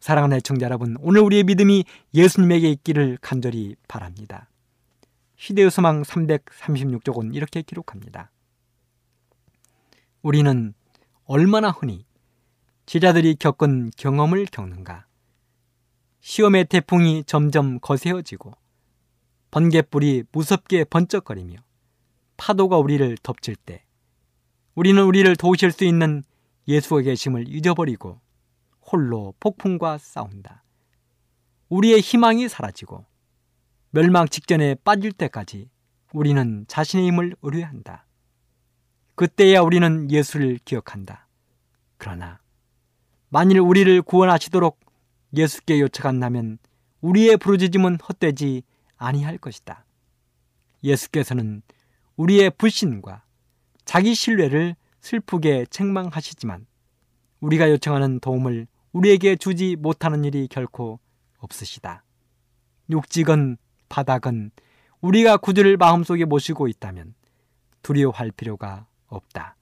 사랑하는 0.00 0.38
애청자 0.38 0.66
여러분, 0.66 0.96
오늘 1.00 1.20
우리의 1.22 1.44
믿음이 1.44 1.84
예수님에게 2.14 2.70
있기를 2.70 3.18
간절히 3.20 3.76
바랍니다. 3.86 4.49
시대의 5.40 5.70
소망 5.70 6.02
336쪽은 6.02 7.34
이렇게 7.34 7.62
기록합니다. 7.62 8.30
우리는 10.20 10.74
얼마나 11.24 11.70
흔히 11.70 12.04
제자들이 12.84 13.36
겪은 13.36 13.92
경험을 13.96 14.44
겪는가. 14.44 15.06
시험의 16.20 16.66
태풍이 16.66 17.24
점점 17.24 17.80
거세어지고 17.80 18.52
번갯불이 19.50 20.24
무섭게 20.30 20.84
번쩍거리며 20.84 21.56
파도가 22.36 22.76
우리를 22.76 23.16
덮칠 23.22 23.56
때 23.56 23.82
우리는 24.74 25.02
우리를 25.02 25.34
도우실 25.36 25.72
수 25.72 25.84
있는 25.84 26.22
예수가 26.68 27.00
계심을 27.00 27.46
잊어버리고 27.48 28.20
홀로 28.82 29.32
폭풍과 29.40 29.96
싸운다. 29.96 30.64
우리의 31.70 32.00
희망이 32.00 32.46
사라지고 32.50 33.06
멸망 33.92 34.28
직전에 34.28 34.76
빠질 34.84 35.12
때까지 35.12 35.68
우리는 36.12 36.64
자신의 36.68 37.06
힘을 37.08 37.34
의뢰한다. 37.42 38.06
그때야 39.16 39.60
우리는 39.60 40.10
예수를 40.10 40.58
기억한다. 40.64 41.26
그러나 41.96 42.40
만일 43.28 43.58
우리를 43.58 44.00
구원하시도록 44.02 44.78
예수께 45.36 45.80
요청한다면 45.80 46.58
우리의 47.00 47.36
부르짖음은 47.36 47.98
헛되지 48.00 48.62
아니할 48.96 49.38
것이다. 49.38 49.84
예수께서는 50.84 51.62
우리의 52.16 52.50
불신과 52.50 53.24
자기 53.84 54.14
신뢰를 54.14 54.76
슬프게 55.00 55.66
책망하시지만 55.68 56.66
우리가 57.40 57.70
요청하는 57.70 58.20
도움을 58.20 58.66
우리에게 58.92 59.36
주지 59.36 59.76
못하는 59.76 60.24
일이 60.24 60.46
결코 60.48 61.00
없으시다. 61.38 62.04
육직은 62.90 63.56
바닥은 63.90 64.52
우리가 65.02 65.36
구주를 65.36 65.76
마음속에 65.76 66.24
모시고 66.24 66.68
있다면 66.68 67.14
두려워할 67.82 68.30
필요가 68.30 68.86
없다. 69.08 69.56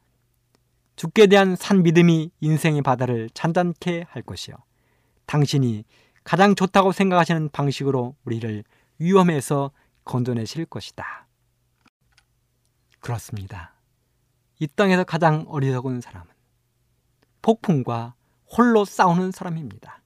죽게 0.95 1.27
대한 1.27 1.57
산 1.57 1.83
믿음이 1.83 2.31
인생의 2.41 2.83
바다를 2.83 3.31
잔잔케 3.35 4.07
할 4.09 4.23
것이요. 4.23 4.55
당신이 5.27 5.85
가장 6.23 6.55
좋다고 6.55 6.93
생각하시는 6.93 7.49
방식으로 7.51 8.15
우리를 8.25 8.65
위험에서 8.99 9.71
건져내실 10.05 10.67
것이다. 10.67 11.27
그렇습니다. 13.01 13.75
이 14.59 14.67
땅에서 14.67 15.05
가장 15.05 15.45
어리석은 15.49 16.01
사람은 16.01 16.29
폭풍과 17.43 18.15
홀로 18.57 18.85
싸우는 18.85 19.31
사람입니다. 19.31 20.03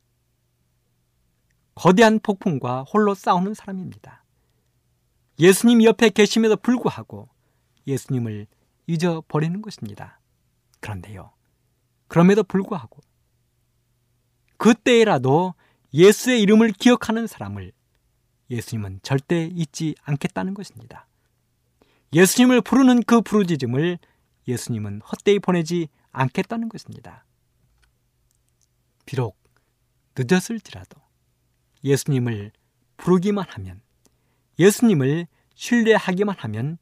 거대한 1.74 2.20
폭풍과 2.20 2.82
홀로 2.82 3.14
싸우는 3.14 3.54
사람입니다. 3.54 4.24
예수님 5.38 5.82
옆에 5.82 6.10
계심에도 6.10 6.56
불구하고 6.56 7.28
예수님을 7.86 8.46
잊어버리는 8.86 9.62
것입니다. 9.62 10.20
그런데요. 10.80 11.32
그럼에도 12.08 12.42
불구하고 12.42 13.00
그때라도 14.58 15.54
예수의 15.94 16.42
이름을 16.42 16.72
기억하는 16.72 17.26
사람을 17.26 17.72
예수님은 18.50 19.00
절대 19.02 19.46
잊지 19.46 19.94
않겠다는 20.02 20.54
것입니다. 20.54 21.06
예수님을 22.12 22.60
부르는 22.60 23.02
그 23.04 23.22
부르짖음을 23.22 23.98
예수님은 24.46 25.00
헛되이 25.00 25.38
보내지 25.38 25.88
않겠다는 26.10 26.68
것입니다. 26.68 27.24
비록 29.06 29.38
늦었을지라도 30.16 31.00
예수님을 31.84 32.52
부르기만 32.96 33.44
하면 33.48 33.80
예수님을 34.58 35.26
신뢰하기만 35.54 36.36
하면 36.38 36.78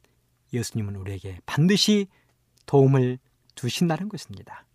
예수님은 0.53 0.97
우리에게 0.97 1.41
반드시 1.47 2.09
도움을 2.67 3.19
주신다는 3.55 4.09
것입니다. 4.09 4.67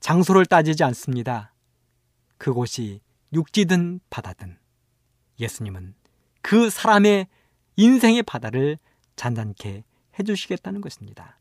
장소를 0.00 0.46
따지지 0.46 0.84
않습니다. 0.84 1.54
그곳이 2.36 3.00
육지든 3.32 4.00
바다든 4.10 4.58
예수님은 5.40 5.94
그 6.42 6.70
사람의 6.70 7.26
인생의 7.76 8.22
바다를 8.22 8.78
잔잔케 9.16 9.84
해주시겠다는 10.18 10.80
것입니다. 10.80 11.38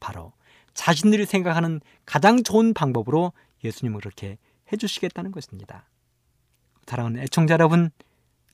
바로 0.00 0.32
자신들이 0.74 1.26
생각하는 1.26 1.80
가장 2.04 2.42
좋은 2.42 2.74
방법으로 2.74 3.32
예수님을 3.64 4.00
그렇게 4.00 4.38
해주시겠다는 4.72 5.32
것입니다. 5.32 5.88
사랑하는 6.86 7.22
애청자 7.22 7.54
여러분, 7.54 7.90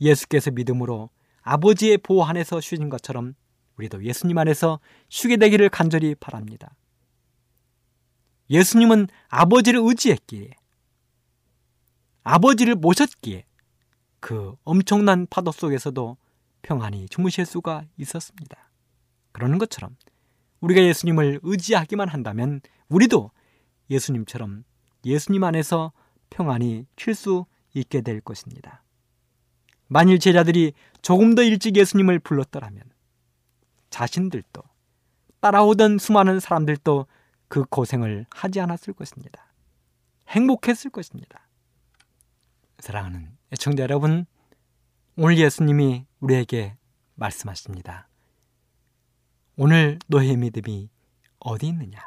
예수께서 0.00 0.50
믿음으로 0.50 1.10
아버지의 1.42 1.98
보호 1.98 2.24
안에서 2.24 2.60
쉬신 2.60 2.88
것처럼 2.88 3.34
우리도 3.76 4.04
예수님 4.04 4.38
안에서 4.38 4.80
쉬게 5.08 5.36
되기를 5.36 5.68
간절히 5.68 6.14
바랍니다. 6.14 6.74
예수님은 8.50 9.08
아버지를 9.28 9.80
의지했기에, 9.82 10.50
아버지를 12.24 12.74
모셨기에 12.76 13.44
그 14.20 14.54
엄청난 14.64 15.26
파도 15.28 15.50
속에서도 15.50 16.16
평안히 16.62 17.08
주무실 17.08 17.44
수가 17.44 17.84
있었습니다. 17.96 18.70
그러는 19.32 19.58
것처럼 19.58 19.96
우리가 20.60 20.82
예수님을 20.82 21.40
의지하기만 21.42 22.08
한다면 22.08 22.60
우리도 22.88 23.32
예수님처럼 23.90 24.64
예수님 25.04 25.42
안에서 25.42 25.92
평안히 26.30 26.86
쉴 26.96 27.14
수 27.14 27.46
있게 27.74 28.00
될 28.00 28.20
것입니다. 28.20 28.82
만일 29.88 30.18
제자들이 30.18 30.72
조금 31.02 31.34
더 31.34 31.42
일찍 31.42 31.76
예수님을 31.76 32.18
불렀더라면 32.20 32.82
자신들도 33.90 34.62
따라오던 35.40 35.98
수많은 35.98 36.40
사람들도 36.40 37.06
그 37.48 37.64
고생을 37.64 38.26
하지 38.30 38.60
않았을 38.60 38.94
것입니다. 38.94 39.52
행복했을 40.28 40.90
것입니다. 40.90 41.46
사랑하는 42.78 43.36
애청자 43.52 43.82
여러분, 43.82 44.24
오늘 45.16 45.36
예수님이 45.36 46.06
우리에게 46.20 46.76
말씀하십니다. 47.16 48.08
오늘 49.56 49.98
너의 50.06 50.36
믿음이 50.36 50.88
어디 51.40 51.66
있느냐? 51.66 51.98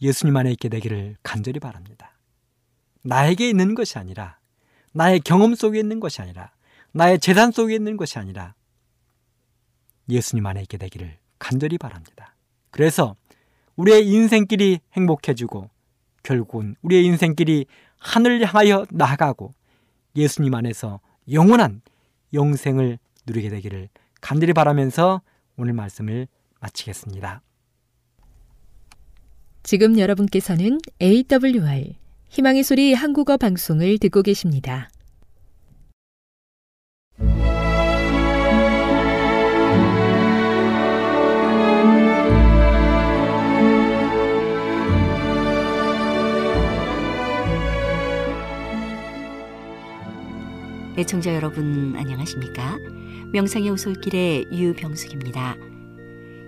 예수님 0.00 0.34
안에 0.34 0.50
있게 0.52 0.70
되기를 0.70 1.16
간절히 1.22 1.60
바랍니다. 1.60 2.18
나에게 3.02 3.48
있는 3.48 3.74
것이 3.74 3.98
아니라, 3.98 4.38
나의 4.92 5.20
경험 5.20 5.54
속에 5.54 5.78
있는 5.78 6.00
것이 6.00 6.20
아니라, 6.20 6.52
나의 6.92 7.18
재산 7.18 7.52
속에 7.52 7.74
있는 7.74 7.96
것이 7.96 8.18
아니라, 8.18 8.54
예수님 10.08 10.44
안에 10.46 10.62
있게 10.62 10.76
되기를 10.76 11.16
간절히 11.38 11.78
바랍니다. 11.78 12.34
그래서 12.70 13.16
우리의 13.76 14.08
인생길이 14.08 14.80
행복해지고, 14.92 15.70
결국은 16.22 16.76
우리의 16.82 17.04
인생길이 17.04 17.66
하늘 17.98 18.44
향하여 18.44 18.86
나아가고, 18.90 19.54
예수님 20.16 20.54
안에서 20.54 21.00
영원한 21.30 21.82
영생을 22.34 22.98
누리게 23.26 23.48
되기를 23.48 23.88
간절히 24.20 24.52
바라면서 24.52 25.22
오늘 25.56 25.72
말씀을 25.72 26.26
마치겠습니다. 26.60 27.42
지금 29.62 29.98
여러분께서는 29.98 30.78
AWR 31.00 31.94
희망의 32.30 32.62
소리 32.62 32.94
한국어 32.94 33.36
방송을 33.36 33.98
듣고 33.98 34.22
계십니다. 34.22 34.88
애청자 50.96 51.34
여러분 51.34 51.96
안녕하십니까? 51.96 52.78
명상의 53.32 53.70
오솔길의 53.70 54.46
유병숙입니다. 54.52 55.56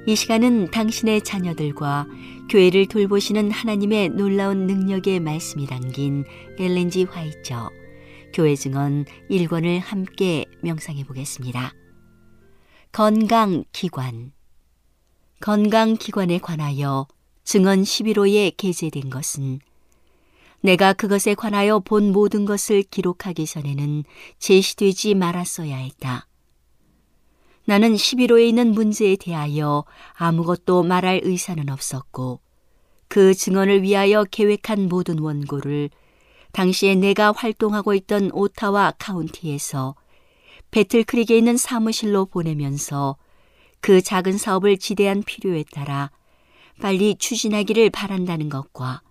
이 0.05 0.17
시간은 0.17 0.73
당신의 0.73 1.23
자녀들과 1.23 2.09
교회를 2.51 2.87
돌보시는 2.87 3.53
하나님의 3.53 4.09
놀라운 4.09 4.67
능력의 4.67 5.21
말씀이 5.21 5.67
담긴 5.67 6.25
엘렌지 6.59 7.05
화이처 7.05 7.71
교회 8.35 8.57
증언 8.57 9.05
1권을 9.31 9.79
함께 9.79 10.47
명상해 10.61 11.05
보겠습니다. 11.05 11.73
건강 12.91 13.65
기관 13.71 14.33
건강 15.41 15.97
기관에 15.97 16.39
관하여 16.39 17.07
증언 17.45 17.83
11호에 17.83 18.57
게재된 18.57 19.09
것은 19.09 19.61
내가 20.63 20.95
그것에 20.95 21.35
관하여 21.35 21.79
본 21.79 22.11
모든 22.11 22.45
것을 22.45 22.83
기록하기 22.83 23.47
전에는 23.47 24.03
제시되지 24.41 25.15
말았어야 25.15 25.77
했다. 25.77 26.27
나는 27.65 27.95
11호에 27.95 28.49
있는 28.49 28.73
문제에 28.73 29.17
대하여 29.17 29.85
아무것도 30.15 30.83
말할 30.83 31.21
의사는 31.23 31.69
없었고 31.69 32.41
그 33.09 33.35
증언을 33.35 33.83
위하여 33.83 34.25
계획한 34.25 34.89
모든 34.89 35.19
원고를 35.19 35.91
당시에 36.53 36.95
내가 36.97 37.33
활동하고 37.33 37.95
있던 37.95 38.31
오타와 38.33 38.95
카운티에서 38.99 39.95
배틀크릭에 40.71 41.39
있는 41.39 41.57
사무실로 41.57 42.27
보내면서 42.27 43.17
그 43.81 44.01
작은 44.01 44.39
사업을 44.39 44.79
지대한 44.79 45.23
필요에 45.23 45.65
따라 45.73 46.11
빨리 46.81 47.15
추진하기를 47.17 47.91
바란다는 47.91 48.49
것과 48.49 49.03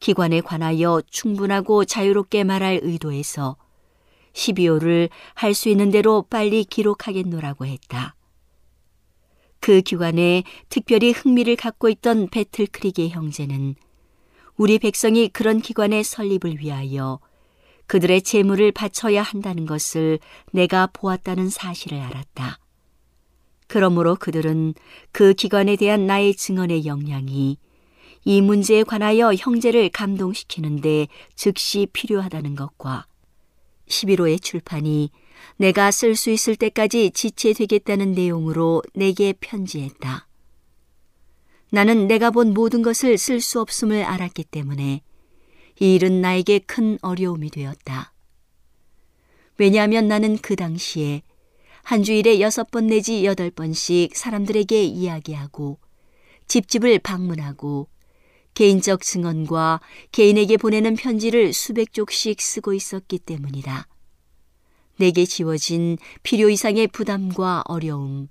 기관에 0.00 0.40
관하여 0.40 1.02
충분하고 1.10 1.84
자유롭게 1.84 2.44
말할 2.44 2.80
의도에서 2.82 3.56
12호를 4.32 5.08
할 5.34 5.54
수 5.54 5.68
있는 5.68 5.90
대로 5.90 6.22
빨리 6.22 6.64
기록하겠노라고 6.64 7.66
했다. 7.66 8.14
그 9.60 9.80
기관에 9.80 10.44
특별히 10.68 11.10
흥미를 11.10 11.56
갖고 11.56 11.88
있던 11.88 12.28
배틀크릭의 12.28 13.10
형제는 13.10 13.74
우리 14.56 14.78
백성이 14.78 15.28
그런 15.28 15.60
기관의 15.60 16.04
설립을 16.04 16.58
위하여 16.60 17.20
그들의 17.86 18.22
재물을 18.22 18.70
바쳐야 18.70 19.22
한다는 19.22 19.66
것을 19.66 20.18
내가 20.52 20.88
보았다는 20.92 21.48
사실을 21.48 21.98
알았다. 22.00 22.58
그러므로 23.66 24.14
그들은 24.14 24.74
그 25.10 25.34
기관에 25.34 25.76
대한 25.76 26.06
나의 26.06 26.34
증언의 26.34 26.86
역량이 26.86 27.58
이 28.24 28.40
문제에 28.40 28.82
관하여 28.82 29.32
형제를 29.34 29.88
감동시키는데 29.88 31.08
즉시 31.34 31.86
필요하다는 31.92 32.54
것과 32.56 33.06
11호의 33.88 34.42
출판이 34.42 35.10
내가 35.56 35.90
쓸 35.90 36.14
수 36.14 36.30
있을 36.30 36.56
때까지 36.56 37.10
지체되겠다는 37.10 38.12
내용으로 38.12 38.82
내게 38.94 39.32
편지했다. 39.32 40.26
나는 41.70 42.06
내가 42.06 42.30
본 42.30 42.54
모든 42.54 42.82
것을 42.82 43.18
쓸 43.18 43.40
수 43.40 43.60
없음을 43.60 44.02
알았기 44.02 44.44
때문에 44.44 45.02
이 45.80 45.94
일은 45.94 46.20
나에게 46.20 46.60
큰 46.60 46.98
어려움이 47.02 47.50
되었다. 47.50 48.12
왜냐하면 49.58 50.08
나는 50.08 50.38
그 50.38 50.56
당시에 50.56 51.22
한 51.82 52.02
주일에 52.02 52.40
여섯 52.40 52.70
번 52.70 52.86
내지 52.86 53.24
여덟 53.24 53.50
번씩 53.50 54.16
사람들에게 54.16 54.84
이야기하고 54.84 55.78
집집을 56.46 57.00
방문하고 57.00 57.88
개인적 58.58 59.02
증언과 59.02 59.80
개인에게 60.10 60.56
보내는 60.56 60.96
편지를 60.96 61.52
수백 61.52 61.92
쪽씩 61.92 62.42
쓰고 62.42 62.72
있었기 62.74 63.20
때문이다. 63.20 63.86
내게 64.96 65.26
지워진 65.26 65.96
필요 66.24 66.48
이상의 66.48 66.88
부담과 66.88 67.62
어려움, 67.66 68.26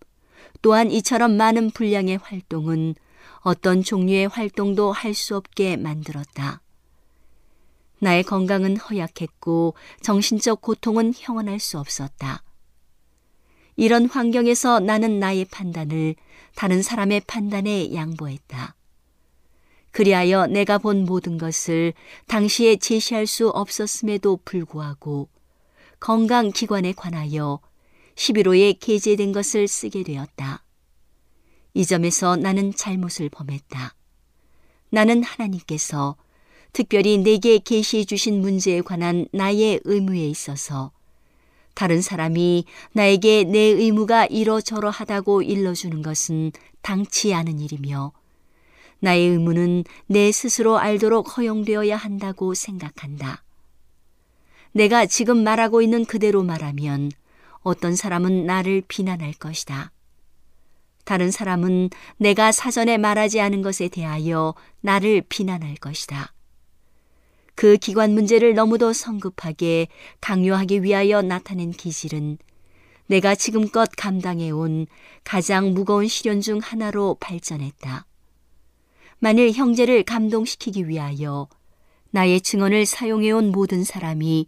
또한 0.61 0.91
이처럼 0.91 1.37
많은 1.37 1.71
분량의 1.71 2.17
활동은 2.17 2.95
어떤 3.37 3.81
종류의 3.81 4.27
활동도 4.27 4.91
할 4.91 5.13
수 5.13 5.37
없게 5.37 5.77
만들었다. 5.77 6.61
나의 7.99 8.23
건강은 8.23 8.75
허약했고 8.75 9.75
정신적 10.01 10.59
고통은 10.59 11.13
형언할 11.15 11.61
수 11.61 11.79
없었다. 11.79 12.43
이런 13.77 14.07
환경에서 14.07 14.81
나는 14.81 15.21
나의 15.21 15.45
판단을 15.45 16.15
다른 16.53 16.81
사람의 16.81 17.21
판단에 17.27 17.93
양보했다. 17.93 18.75
그리하여 19.91 20.47
내가 20.47 20.77
본 20.77 21.05
모든 21.05 21.37
것을 21.37 21.93
당시에 22.27 22.75
제시할 22.75 23.25
수 23.25 23.49
없었음에도 23.49 24.39
불구하고 24.45 25.29
건강기관에 25.99 26.93
관하여 26.93 27.59
11호에 28.15 28.77
게재된 28.79 29.31
것을 29.31 29.67
쓰게 29.67 30.03
되었다. 30.03 30.63
이 31.73 31.85
점에서 31.85 32.35
나는 32.35 32.73
잘못을 32.73 33.29
범했다. 33.29 33.95
나는 34.89 35.23
하나님께서 35.23 36.15
특별히 36.73 37.17
내게 37.17 37.59
계시해 37.59 38.03
주신 38.03 38.41
문제에 38.41 38.81
관한 38.81 39.27
나의 39.31 39.79
의무에 39.83 40.27
있어서 40.27 40.91
다른 41.73 42.01
사람이 42.01 42.65
나에게 42.93 43.43
내 43.43 43.59
의무가 43.59 44.25
이러저러하다고 44.25 45.43
일러주는 45.43 46.01
것은 46.01 46.51
당치 46.81 47.33
않은 47.35 47.59
일이며 47.59 48.13
나의 48.99 49.27
의무는 49.29 49.83
내 50.07 50.31
스스로 50.31 50.77
알도록 50.77 51.37
허용되어야 51.37 51.95
한다고 51.95 52.53
생각한다. 52.53 53.43
내가 54.71 55.05
지금 55.05 55.43
말하고 55.43 55.81
있는 55.81 56.05
그대로 56.05 56.43
말하면 56.43 57.11
어떤 57.61 57.95
사람은 57.95 58.45
나를 58.45 58.83
비난할 58.87 59.33
것이다. 59.33 59.91
다른 61.03 61.31
사람은 61.31 61.89
내가 62.17 62.51
사전에 62.51 62.97
말하지 62.97 63.39
않은 63.39 63.61
것에 63.61 63.87
대하여 63.87 64.53
나를 64.81 65.23
비난할 65.29 65.75
것이다. 65.75 66.33
그 67.55 67.77
기관 67.77 68.11
문제를 68.11 68.53
너무도 68.53 68.93
성급하게 68.93 69.87
강요하기 70.21 70.83
위하여 70.83 71.21
나타낸 71.21 71.71
기질은 71.71 72.37
내가 73.07 73.35
지금껏 73.35 73.89
감당해온 73.97 74.85
가장 75.23 75.73
무거운 75.73 76.07
시련 76.07 76.41
중 76.41 76.59
하나로 76.59 77.17
발전했다. 77.19 78.05
만일 79.19 79.51
형제를 79.51 80.03
감동시키기 80.03 80.87
위하여 80.87 81.47
나의 82.11 82.41
증언을 82.41 82.85
사용해온 82.85 83.51
모든 83.51 83.83
사람이 83.83 84.47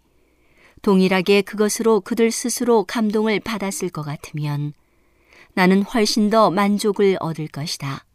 동일하게 0.82 1.42
그것으로 1.42 2.02
그들 2.02 2.32
스스로 2.32 2.84
감동을 2.84 3.40
받았을 3.40 3.90
것 3.90 4.04
같으면 4.04 4.74
나는 5.54 5.82
훨씬 5.82 6.30
더 6.30 6.52
만족을 6.52 7.18
얻을 7.20 7.48
것이다. 7.48 8.06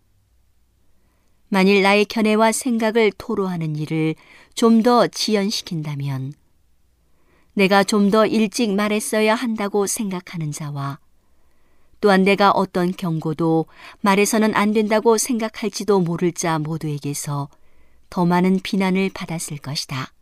만일 1.48 1.82
나의 1.82 2.04
견해와 2.06 2.52
생각을 2.52 3.12
토로하는 3.18 3.76
일을 3.76 4.14
좀 4.54 4.82
더 4.82 5.06
지연시킨다면 5.08 6.32
내가 7.54 7.84
좀 7.84 8.10
더 8.10 8.26
일찍 8.26 8.72
말했어야 8.72 9.34
한다고 9.34 9.86
생각하는 9.86 10.52
자와 10.52 10.98
또한 12.04 12.22
내가 12.22 12.50
어떤 12.50 12.92
경고도 12.92 13.64
말해서는 14.02 14.54
안 14.54 14.74
된다고 14.74 15.16
생각할지도 15.16 16.00
모를 16.00 16.32
자 16.32 16.58
모두에게서 16.58 17.48
더 18.10 18.26
많은 18.26 18.60
비난을 18.62 19.12
받았을 19.14 19.56
것이다. 19.56 20.12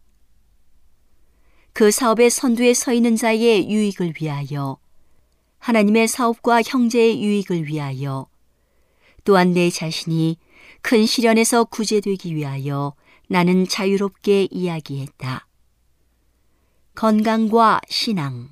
그 1.73 1.91
사업의 1.91 2.31
선두에 2.31 2.73
서 2.75 2.93
있는 2.93 3.17
자의 3.17 3.69
유익을 3.69 4.15
위하여 4.21 4.79
하나님의 5.59 6.07
사업과 6.07 6.63
형제의 6.63 7.21
유익을 7.21 7.67
위하여 7.67 8.29
또한 9.25 9.53
내 9.53 9.69
자신이 9.69 10.39
큰 10.83 11.05
시련에서 11.05 11.65
구제되기 11.65 12.37
위하여 12.37 12.95
나는 13.27 13.67
자유롭게 13.67 14.47
이야기했다. 14.53 15.49
건강과 16.95 17.81
신앙. 17.89 18.51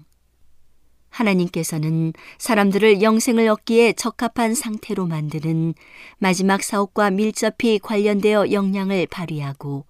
하나님께서는 1.11 2.13
사람들을 2.39 3.03
영생을 3.03 3.49
얻기에 3.49 3.93
적합한 3.95 4.55
상태로 4.55 5.07
만드는 5.07 5.75
마지막 6.19 6.63
사업과 6.63 7.11
밀접히 7.11 7.79
관련되어 7.79 8.51
역량을 8.53 9.07
발휘하고 9.07 9.85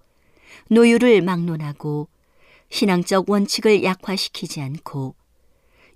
노유를 0.69 1.21
막론하고 1.21 2.07
신앙적 2.69 3.29
원칙을 3.29 3.83
약화시키지 3.83 4.61
않고 4.61 5.15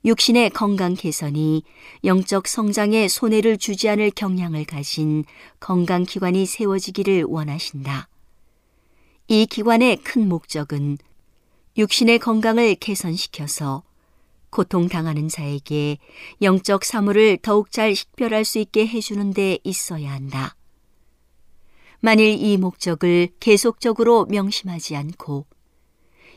육신의 0.05 0.51
건강 0.51 0.93
개선이 0.93 1.63
영적 2.03 2.47
성장에 2.47 3.07
손해를 3.07 3.57
주지 3.57 3.89
않을 3.89 4.11
경향을 4.11 4.65
가진 4.65 5.23
건강기관이 5.59 6.45
세워지기를 6.45 7.23
원하신다. 7.23 8.07
이 9.27 9.47
기관의 9.47 9.97
큰 9.97 10.29
목적은 10.29 10.99
육신의 11.75 12.19
건강을 12.19 12.75
개선시켜서 12.75 13.81
고통당하는 14.55 15.27
자에게 15.27 15.97
영적 16.41 16.85
사물을 16.85 17.39
더욱 17.41 17.71
잘 17.71 17.93
식별할 17.93 18.45
수 18.45 18.57
있게 18.59 18.87
해주는 18.87 19.33
데 19.33 19.59
있어야 19.65 20.13
한다. 20.13 20.55
만일 21.99 22.41
이 22.41 22.55
목적을 22.55 23.29
계속적으로 23.41 24.25
명심하지 24.27 24.95
않고 24.95 25.45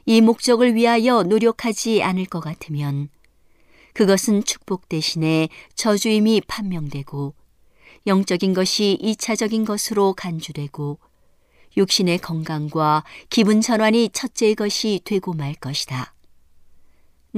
이 0.05 0.21
목적을 0.21 0.75
위하여 0.75 1.23
노력하지 1.23 2.03
않을 2.03 2.25
것 2.25 2.41
같으면 2.41 3.09
그것은 3.93 4.43
축복 4.43 4.89
대신에 4.89 5.49
저주임이 5.77 6.43
판명되고 6.49 7.35
영적인 8.09 8.53
것이 8.53 8.99
이차적인 9.01 9.65
것으로 9.65 10.15
간주되고 10.15 10.99
육신의 11.77 12.19
건강과 12.19 13.05
기분 13.31 13.61
전환이 13.61 14.09
첫째의 14.09 14.57
것이 14.57 15.03
되고 15.05 15.35
말 15.35 15.55
것이다. 15.55 16.15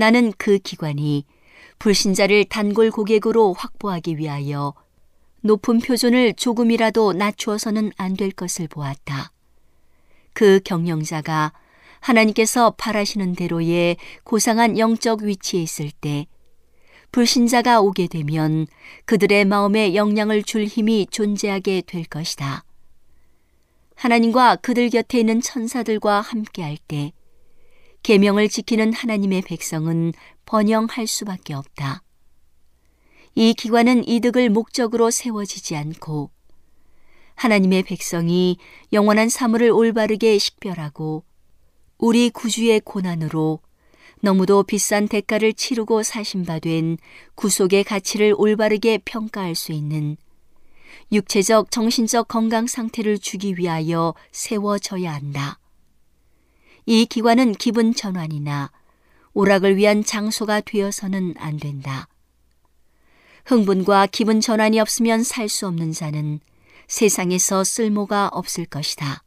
나는 0.01 0.33
그 0.39 0.59
기관이 0.59 1.27
불신자를 1.79 2.47
단골 2.47 2.91
고객으로 2.91 3.53
확보하기 3.53 4.17
위하여 4.17 4.73
높은 5.43 5.79
표준을 5.79 6.33
조금이라도 6.33 7.13
낮추어서는 7.13 7.93
안 7.99 8.17
될 8.17 8.31
것을 8.31 8.67
보았다. 8.67 9.31
그 10.33 10.61
경영자가 10.65 11.53
하나님께서 12.01 12.71
바라시는 12.79 13.35
대로의 13.35 13.99
고상한 14.25 14.79
영적 14.79 15.21
위치에 15.21 15.61
있을 15.61 15.91
때 15.91 16.27
불신자가 17.13 17.83
오게 17.83 18.07
되면 18.07 18.69
그들의 19.05 19.45
마음에 19.45 19.95
영향을 19.95 20.45
줄 20.45 20.65
힘이 20.65 21.09
존재하게 21.11 21.83
될 21.83 22.05
것이다. 22.05 22.65
하나님과 23.97 24.57
그들 24.57 24.89
곁에 24.89 25.21
있는 25.21 25.43
천사들과 25.43 26.23
함께할 26.23 26.79
때 26.89 27.13
계명을 28.03 28.49
지키는 28.49 28.93
하나님의 28.93 29.43
백성은 29.43 30.13
번영할 30.47 31.07
수밖에 31.07 31.55
없다. 31.55 32.03
이 33.35 33.55
기관은 33.55 34.07
이득을 34.09 34.51
목적으로 34.51 35.11
세워지지 35.11 35.77
않고 35.77 36.31
하나님의 37.37 37.85
백성이 37.85 38.59
영원한 38.93 39.29
사물을 39.29 39.71
올바르게 39.71 40.37
식별하고 40.39 41.25
우리 41.99 42.31
구주의 42.31 42.81
고난으로 42.81 43.61
너무도 44.21 44.65
비싼 44.65 45.09
대가를 45.09 45.55
치르고 45.55 46.03
사신바 46.03 46.59
된 46.59 46.99
구속의 47.37 47.85
가치를 47.85 48.35
올바르게 48.37 48.99
평가할 49.05 49.55
수 49.55 49.73
있는 49.73 50.17
육체적, 51.13 51.71
정신적 51.71 52.29
건강 52.29 52.67
상태를 52.67 53.19
주기 53.19 53.55
위하여 53.57 54.15
세워져야 54.33 55.13
한다. 55.15 55.60
이 56.87 57.07
기관은 57.07 57.53
기분 57.53 57.95
전환이나 57.95 58.71
오락을 59.33 59.77
위한 59.77 60.05
장소가 60.05 60.61
되어서는 60.61 61.35
안 61.39 61.57
된다. 61.59 62.09
흥분과 63.45 64.07
기분 64.07 64.41
전환이 64.41 64.81
없으면 64.81 65.23
살 65.23 65.49
수 65.49 65.67
없는 65.67 65.93
자는 65.93 66.41
세상에서 66.89 67.65
쓸모가 67.65 68.29
없을 68.33 68.65
것이다. 68.65 69.23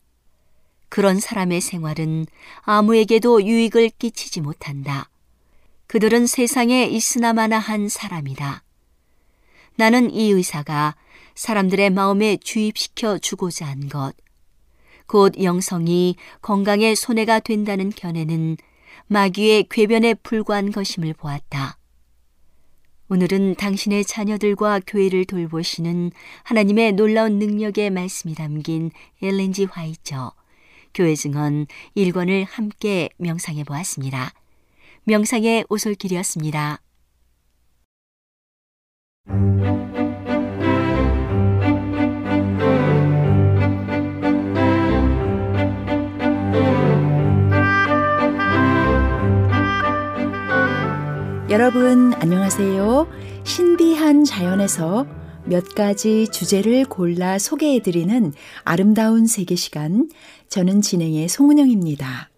그런 0.90 1.20
사람의 1.20 1.62
생활은 1.62 2.28
아무에게도 2.62 3.44
유익을 3.44 3.90
끼치지 3.98 4.42
못한다. 4.42 5.10
그들은 5.88 6.28
세상에 6.28 6.86
있으나마나 6.86 7.58
한 7.60 7.90
사람이다. 7.90 8.64
나는 9.76 10.12
이 10.12 10.30
의사가 10.32 10.96
사람들의 11.36 11.90
마음에 11.90 12.38
주입시켜 12.38 13.18
주고자 13.18 13.66
한 13.66 13.90
것, 13.90 14.14
곧 15.08 15.34
영성이 15.42 16.16
건강에 16.42 16.96
손해가 16.96 17.40
된다는 17.40 17.90
견해는 17.90 18.58
마귀의 19.08 19.68
궤변에 19.70 20.16
불과한 20.16 20.72
것임을 20.72 21.14
보았다. 21.14 21.78
오늘은 23.10 23.56
당신의 23.56 24.06
자녀들과 24.06 24.82
교회를 24.88 25.26
돌보시는 25.26 26.12
하나님의 26.44 26.94
놀라운 26.94 27.38
능력의 27.38 27.90
말씀이 27.92 28.34
담긴 28.34 28.92
엘렌지 29.22 29.66
화이처 29.66 30.32
교회 30.94 31.14
증언 31.16 31.68
1권을 31.96 32.46
함께 32.50 33.10
명상해 33.18 33.66
보았습니다. 33.66 34.32
명상의 35.04 35.66
오솔길이었습니다. 35.70 36.80
여러분 51.54 52.16
안녕하세요. 52.16 53.08
신비한 53.44 54.24
자연에서 54.24 55.06
몇 55.46 55.76
가지 55.76 56.28
주제를 56.32 56.84
골라 56.86 57.38
소개해드리는 57.38 58.34
아름다운 58.64 59.28
세계 59.28 59.56
시간. 59.56 60.10
저는 60.50 60.82
진행의 60.82 61.30
송은영입니다. 61.30 62.32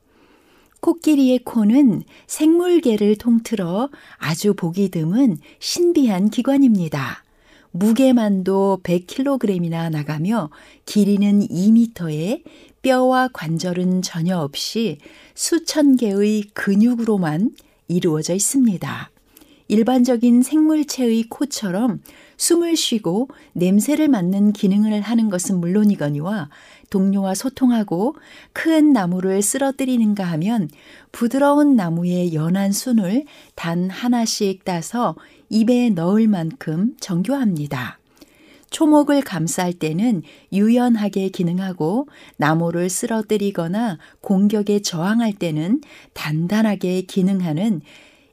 코끼리의 0.81 1.45
코는 1.45 2.03
생물계를 2.27 3.15
통틀어 3.15 3.89
아주 4.17 4.53
보기 4.53 4.89
드문 4.89 5.37
신비한 5.59 6.29
기관입니다. 6.29 7.23
무게만도 7.71 8.81
100kg이나 8.83 9.91
나가며 9.91 10.49
길이는 10.85 11.47
2m에 11.47 12.43
뼈와 12.81 13.29
관절은 13.31 14.01
전혀 14.01 14.37
없이 14.37 14.97
수천 15.35 15.95
개의 15.95 16.43
근육으로만 16.53 17.51
이루어져 17.87 18.33
있습니다. 18.33 19.11
일반적인 19.67 20.43
생물체의 20.43 21.23
코처럼 21.29 22.01
숨을 22.37 22.75
쉬고 22.75 23.29
냄새를 23.53 24.07
맡는 24.07 24.53
기능을 24.53 25.01
하는 25.01 25.29
것은 25.29 25.59
물론이거니와 25.59 26.49
동료와 26.89 27.33
소통하고 27.33 28.15
큰 28.53 28.93
나무를 28.93 29.41
쓰러뜨리는가 29.41 30.23
하면 30.23 30.69
부드러운 31.11 31.75
나무의 31.75 32.35
연한 32.35 32.71
순을 32.71 33.25
단 33.55 33.89
하나씩 33.89 34.63
따서 34.65 35.15
입에 35.49 35.89
넣을 35.89 36.27
만큼 36.27 36.95
정교합니다. 36.99 37.99
초목을 38.75 39.21
감쌀 39.21 39.71
때는 39.71 40.21
유연하게 40.51 41.29
기능하고 41.29 42.09
나무를 42.35 42.89
쓰러뜨리거나 42.89 43.99
공격에 44.19 44.81
저항할 44.81 45.31
때는 45.31 45.79
단단하게 46.11 47.03
기능하는 47.03 47.79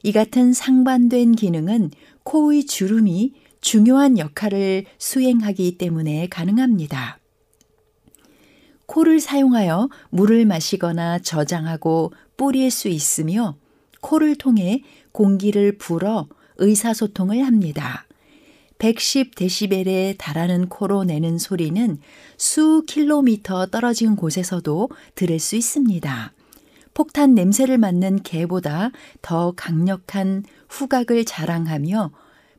이 0.03 0.11
같은 0.11 0.51
상반된 0.51 1.31
기능은 1.31 1.91
코의 2.23 2.65
주름이 2.65 3.31
중요한 3.61 4.17
역할을 4.17 4.83
수행하기 4.97 5.77
때문에 5.77 6.27
가능합니다. 6.27 7.19
코를 8.85 9.21
사용하여 9.21 9.87
물을 10.09 10.45
마시거나 10.45 11.19
저장하고 11.19 12.11
뿌릴 12.35 12.69
수 12.69 12.89
있으며 12.89 13.55
코를 14.01 14.35
통해 14.35 14.83
공기를 15.13 15.77
불어 15.77 16.27
의사소통을 16.57 17.45
합니다. 17.45 18.05
110데시벨에 18.83 20.15
달하는 20.17 20.67
코로 20.67 21.05
내는 21.05 21.37
소리는 21.37 21.99
수 22.37 22.83
킬로미터 22.85 23.67
떨어진 23.67 24.15
곳에서도 24.17 24.89
들을 25.15 25.39
수 25.39 25.55
있습니다. 25.55 26.33
폭탄 26.93 27.33
냄새를 27.33 27.77
맡는 27.77 28.23
개보다 28.23 28.91
더 29.21 29.53
강력한 29.55 30.43
후각을 30.67 31.23
자랑하며 31.25 32.11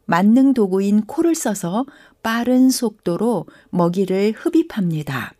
만능 0.06 0.54
도구인 0.54 1.02
코를 1.02 1.34
써서 1.34 1.84
빠른 2.22 2.70
속도로 2.70 3.46
먹이를 3.70 4.32
흡입합니다. 4.34 5.34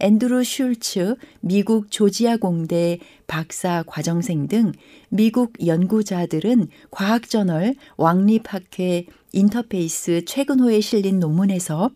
앤드루 0.00 0.44
슐츠 0.44 1.16
미국 1.40 1.90
조지아 1.90 2.36
공대 2.38 2.98
박사 3.26 3.82
과정생 3.86 4.48
등 4.48 4.72
미국 5.08 5.52
연구자들은 5.64 6.68
과학저널 6.90 7.74
왕립학회 7.96 9.06
인터페이스 9.32 10.24
최근호에 10.24 10.80
실린 10.80 11.20
논문에서 11.20 11.90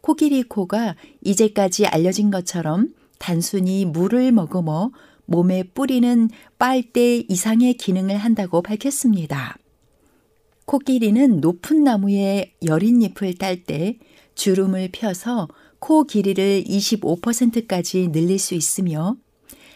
코끼리 0.00 0.42
코가 0.42 0.96
이제까지 1.22 1.86
알려진 1.86 2.30
것처럼 2.30 2.94
단순히 3.18 3.84
물을 3.84 4.32
머금어 4.32 4.90
몸에 5.26 5.62
뿌리는 5.62 6.28
빨대 6.58 7.24
이상의 7.28 7.74
기능을 7.74 8.16
한다고 8.18 8.60
밝혔습니다. 8.60 9.56
코끼리는 10.66 11.40
높은 11.40 11.84
나무에 11.84 12.54
여린 12.64 13.00
잎을 13.02 13.34
딸 13.34 13.64
때 13.64 13.98
주름을 14.34 14.90
펴서 14.92 15.48
코 15.84 16.04
길이를 16.04 16.64
25%까지 16.66 18.08
늘릴 18.10 18.38
수 18.38 18.54
있으며 18.54 19.18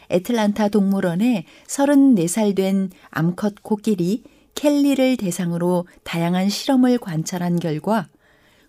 애틀란타 0.09 0.68
동물원에 0.68 1.44
34살 1.66 2.56
된 2.56 2.90
암컷 3.11 3.62
코끼리 3.62 4.22
켈리를 4.54 5.18
대상으로 5.18 5.86
다양한 6.04 6.48
실험을 6.48 6.96
관찰한 6.96 7.61
결과 7.61 8.09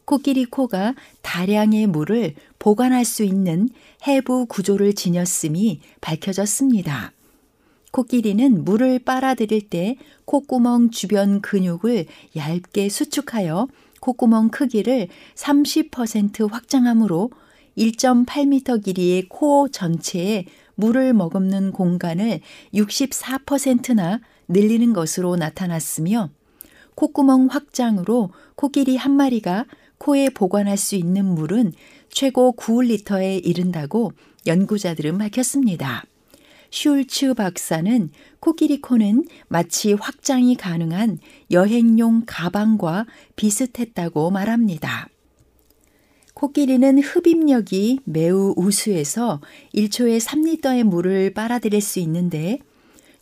코끼리 0.04 0.44
코가 0.44 0.96
다량의 1.22 1.88
물을 1.88 2.36
보관할 2.60 3.06
수 3.06 3.24
있는 3.24 3.70
해부 4.06 4.48
구조를 4.48 4.94
지녔음이 4.94 5.80
밝혀졌습니다. 6.02 7.14
코끼리는 7.92 8.66
물을 8.66 9.00
빨아들일 9.00 9.70
때 9.70 9.96
콧구멍 10.26 10.92
주변 10.92 11.40
근육을 11.40 12.06
얇게 12.36 12.90
수축하여 12.90 13.70
콧구멍 14.10 14.50
크기를 14.50 15.08
30% 15.36 16.50
확장하므로 16.50 17.30
1.8m 17.78 18.84
길이의 18.84 19.30
코 19.30 19.70
전체에 19.70 20.46
물을 20.76 21.14
머금는 21.14 21.72
공간을 21.72 22.40
64%나 22.74 24.22
늘리는 24.48 24.94
것으로 24.94 25.36
나타났으며 25.36 26.30
콧구멍 26.96 27.48
확장으로 27.52 28.32
코끼리 28.56 28.98
한 28.98 29.12
마리가 29.12 29.66
코에 30.00 30.30
보관할 30.30 30.78
수 30.78 30.96
있는 30.96 31.26
물은 31.26 31.74
최고 32.10 32.56
9리터에 32.56 33.46
이른다고 33.46 34.14
연구자들은 34.48 35.18
밝혔습니다. 35.18 36.06
슐츠 36.72 37.34
박사는 37.34 38.10
코끼리 38.40 38.82
코는 38.82 39.26
마치 39.48 39.94
확장이 39.94 40.56
가능한 40.56 41.20
여행용 41.52 42.24
가방과 42.26 43.06
비슷했다고 43.36 44.32
말합니다. 44.32 45.10
코끼리는 46.34 47.00
흡입력이 47.00 48.00
매우 48.06 48.54
우수해서 48.56 49.42
1초에 49.74 50.22
3리터의 50.22 50.84
물을 50.84 51.34
빨아들일 51.34 51.82
수 51.82 52.00
있는데 52.00 52.60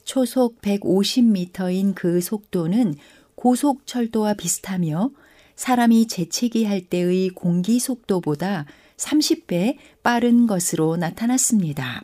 초속 0.04 0.62
150m인 0.62 1.96
그 1.96 2.22
속도는 2.22 2.96
고속철도와 3.36 4.36
비슷하며 4.36 5.10
사람이 5.56 6.08
재채기 6.08 6.66
할 6.66 6.82
때의 6.82 7.30
공기 7.30 7.80
속도보다 7.80 8.66
30배 8.98 9.78
빠른 10.04 10.48
것으로 10.48 10.96
나타났습니다. 10.98 12.04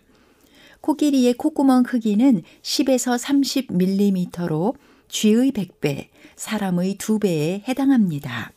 코끼리의 0.84 1.36
콧구멍 1.36 1.84
크기는 1.84 2.42
10에서 2.62 3.18
30mm로 3.18 4.76
쥐의 5.08 5.54
100배, 5.54 6.08
사람의 6.36 6.98
2배에 6.98 7.66
해당합니다. 7.66 8.52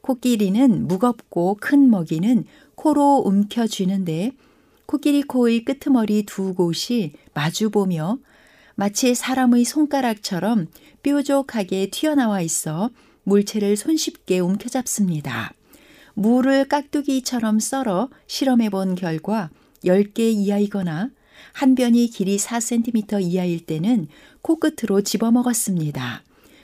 코끼리는 0.00 0.88
무겁고 0.88 1.56
큰 1.60 1.88
먹이는 1.88 2.44
코로 2.74 3.22
움켜쥐는데 3.24 4.32
코끼리 4.86 5.22
코의 5.22 5.64
끄트머리 5.64 6.24
두 6.24 6.54
곳이 6.54 7.12
마주보며 7.34 8.18
마치 8.74 9.14
사람의 9.14 9.64
손가락처럼 9.64 10.66
뾰족하게 11.04 11.90
튀어나와 11.90 12.40
있어 12.40 12.90
물체를 13.22 13.76
손쉽게 13.76 14.40
움켜잡습니다. 14.40 15.52
물을 16.14 16.64
깍두기처럼 16.64 17.60
썰어 17.60 18.08
실험해 18.26 18.70
본 18.70 18.96
결과 18.96 19.50
10개 19.84 20.18
이하이거나 20.18 21.10
한 21.52 21.74
변이 21.74 22.08
길이 22.08 22.36
4cm 22.36 23.22
이하일 23.22 23.66
때는 23.66 24.08
코끝으로 24.42 25.02
집어먹었습니다. 25.02 26.22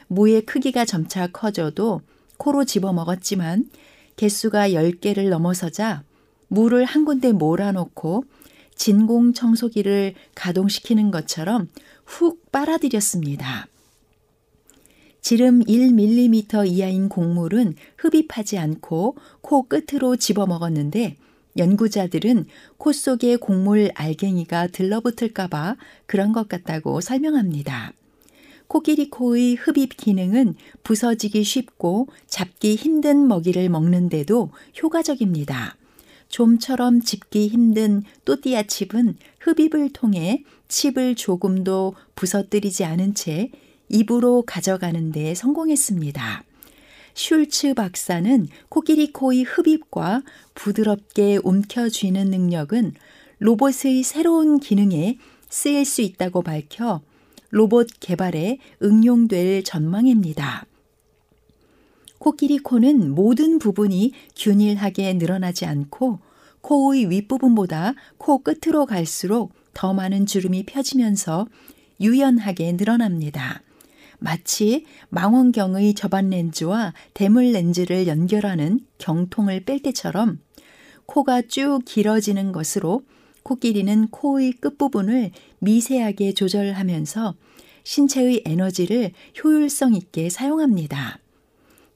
무의 0.09 0.43
크기가 0.43 0.85
점차 0.85 1.27
커져도 1.27 2.03
코로 2.39 2.65
집어먹었지만 2.65 3.69
개수가 4.17 4.71
10개를 4.71 5.29
넘어서자 5.29 6.03
물을 6.49 6.85
한 6.85 7.05
군데 7.05 7.33
몰아놓고 7.33 8.25
진공 8.75 9.33
청소기를 9.33 10.15
가동시키는 10.35 11.11
것처럼 11.11 11.69
훅 12.05 12.53
빨아들였습니다. 12.53 13.67
지름 15.21 15.65
1mm 15.65 16.69
이하인 16.69 17.09
곡물은 17.09 17.75
흡입하지 17.97 18.59
않고 18.59 19.17
코 19.41 19.65
끝으로 19.65 20.17
집어먹었는데 20.17 21.17
연구자들은 21.57 22.47
코 22.79 22.93
속에 22.93 23.37
곡물 23.37 23.91
알갱이가 23.95 24.69
들러붙을까봐 24.69 25.77
그런 26.07 26.33
것 26.33 26.49
같다고 26.49 27.01
설명합니다. 27.01 27.93
코끼리 28.69 29.11
코의 29.11 29.55
흡입 29.55 29.97
기능은 29.97 30.57
부서지기 30.83 31.45
쉽고 31.45 32.09
잡기 32.27 32.75
힘든 32.75 33.29
먹이를 33.29 33.69
먹는데도 33.69 34.51
효과적입니다. 34.83 35.77
좀처럼 36.29 37.01
집기 37.03 37.49
힘든 37.49 38.03
또띠아 38.25 38.65
칩은 38.65 39.17
흡입을 39.41 39.91
통해 39.93 40.43
칩을 40.69 41.15
조금도 41.15 41.95
부서뜨리지 42.17 42.85
않은 42.85 43.15
채 43.15 43.51
입으로 43.89 44.43
가져가는 44.43 45.13
데 45.13 45.35
성공했습니다. 45.35 46.45
슐츠 47.17 47.73
박사는 47.73 48.47
코끼리 48.69 49.11
코의 49.11 49.45
흡입과 49.45 50.23
부드럽게 50.55 51.39
움켜쥐는 51.43 52.29
능력은 52.29 52.93
로봇의 53.39 54.03
새로운 54.03 54.61
기능에 54.61 55.17
쓰일 55.49 55.87
수 55.87 56.03
있다고 56.03 56.43
밝혀 56.43 57.01
로봇 57.49 57.89
개발에 58.01 58.59
응용될 58.83 59.65
전망입니다. 59.65 60.67
코끼리 62.19 62.59
코는 62.59 63.15
모든 63.15 63.59
부분이 63.59 64.13
균일하게 64.37 65.15
늘어나지 65.15 65.65
않고 65.65 66.21
코의 66.61 67.09
윗부분보다 67.09 67.95
코 68.19 68.43
끝으로 68.43 68.85
갈수록 68.85 69.55
더 69.73 69.95
많은 69.95 70.27
주름이 70.27 70.65
펴지면서 70.67 71.47
유연하게 71.99 72.73
늘어납니다. 72.73 73.63
마치 74.19 74.85
망원경의 75.09 75.95
저반 75.95 76.31
렌즈와 76.31 76.95
대물 77.15 77.53
렌즈를 77.53 78.07
연결하는 78.07 78.81
경통을 78.99 79.65
뺄 79.65 79.81
때처럼 79.81 80.41
코가 81.07 81.43
쭉 81.43 81.81
길어지는 81.85 82.53
것으로 82.53 83.03
코끼리는 83.43 84.09
코의 84.09 84.53
끝부분을 84.55 85.31
미세하게 85.61 86.35
조절하면서 86.35 87.35
신체의 87.85 88.43
에너지를 88.45 89.13
효율성 89.43 89.95
있게 89.95 90.29
사용합니다. 90.29 91.21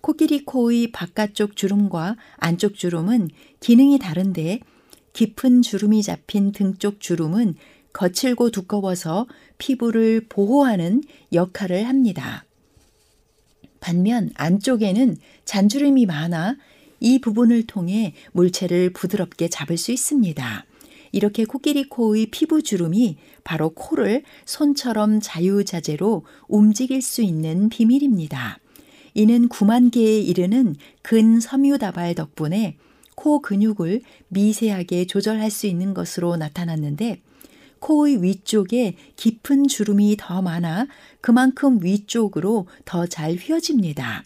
코끼리 0.00 0.44
코의 0.44 0.92
바깥쪽 0.92 1.56
주름과 1.56 2.16
안쪽 2.36 2.76
주름은 2.76 3.28
기능이 3.58 3.98
다른데 3.98 4.60
깊은 5.12 5.62
주름이 5.62 6.02
잡힌 6.04 6.52
등쪽 6.52 7.00
주름은 7.00 7.56
거칠고 7.92 8.50
두꺼워서 8.50 9.26
피부를 9.58 10.26
보호하는 10.28 11.02
역할을 11.32 11.86
합니다. 11.86 12.44
반면 13.80 14.30
안쪽에는 14.34 15.16
잔주름이 15.44 16.06
많아 16.06 16.56
이 17.00 17.18
부분을 17.18 17.66
통해 17.66 18.14
물체를 18.32 18.92
부드럽게 18.92 19.48
잡을 19.48 19.76
수 19.76 19.90
있습니다. 19.90 20.66
이렇게 21.12 21.44
코끼리 21.44 21.88
코의 21.88 22.26
피부 22.26 22.62
주름이 22.62 23.16
바로 23.42 23.70
코를 23.70 24.22
손처럼 24.44 25.20
자유자재로 25.20 26.24
움직일 26.46 27.02
수 27.02 27.22
있는 27.22 27.68
비밀입니다. 27.68 28.58
이는 29.14 29.48
9만 29.48 29.90
개에 29.90 30.20
이르는 30.20 30.76
근섬유다발 31.02 32.14
덕분에 32.14 32.76
코 33.16 33.42
근육을 33.42 34.02
미세하게 34.28 35.06
조절할 35.06 35.50
수 35.50 35.66
있는 35.66 35.94
것으로 35.94 36.36
나타났는데 36.36 37.20
코의 37.80 38.22
위쪽에 38.22 38.94
깊은 39.16 39.68
주름이 39.68 40.16
더 40.18 40.40
많아 40.42 40.86
그만큼 41.20 41.82
위쪽으로 41.82 42.66
더 42.84 43.06
잘 43.06 43.34
휘어집니다. 43.34 44.24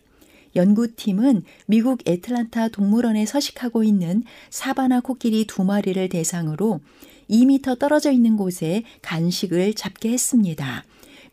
연구팀은 0.56 1.42
미국 1.66 2.08
애틀란타 2.08 2.68
동물원에 2.68 3.26
서식하고 3.26 3.82
있는 3.82 4.22
사바나 4.50 5.00
코끼리 5.00 5.46
두 5.46 5.64
마리를 5.64 6.08
대상으로 6.08 6.80
2미터 7.28 7.78
떨어져 7.78 8.12
있는 8.12 8.36
곳에 8.36 8.84
간식을 9.02 9.74
잡게 9.74 10.10
했습니다. 10.10 10.84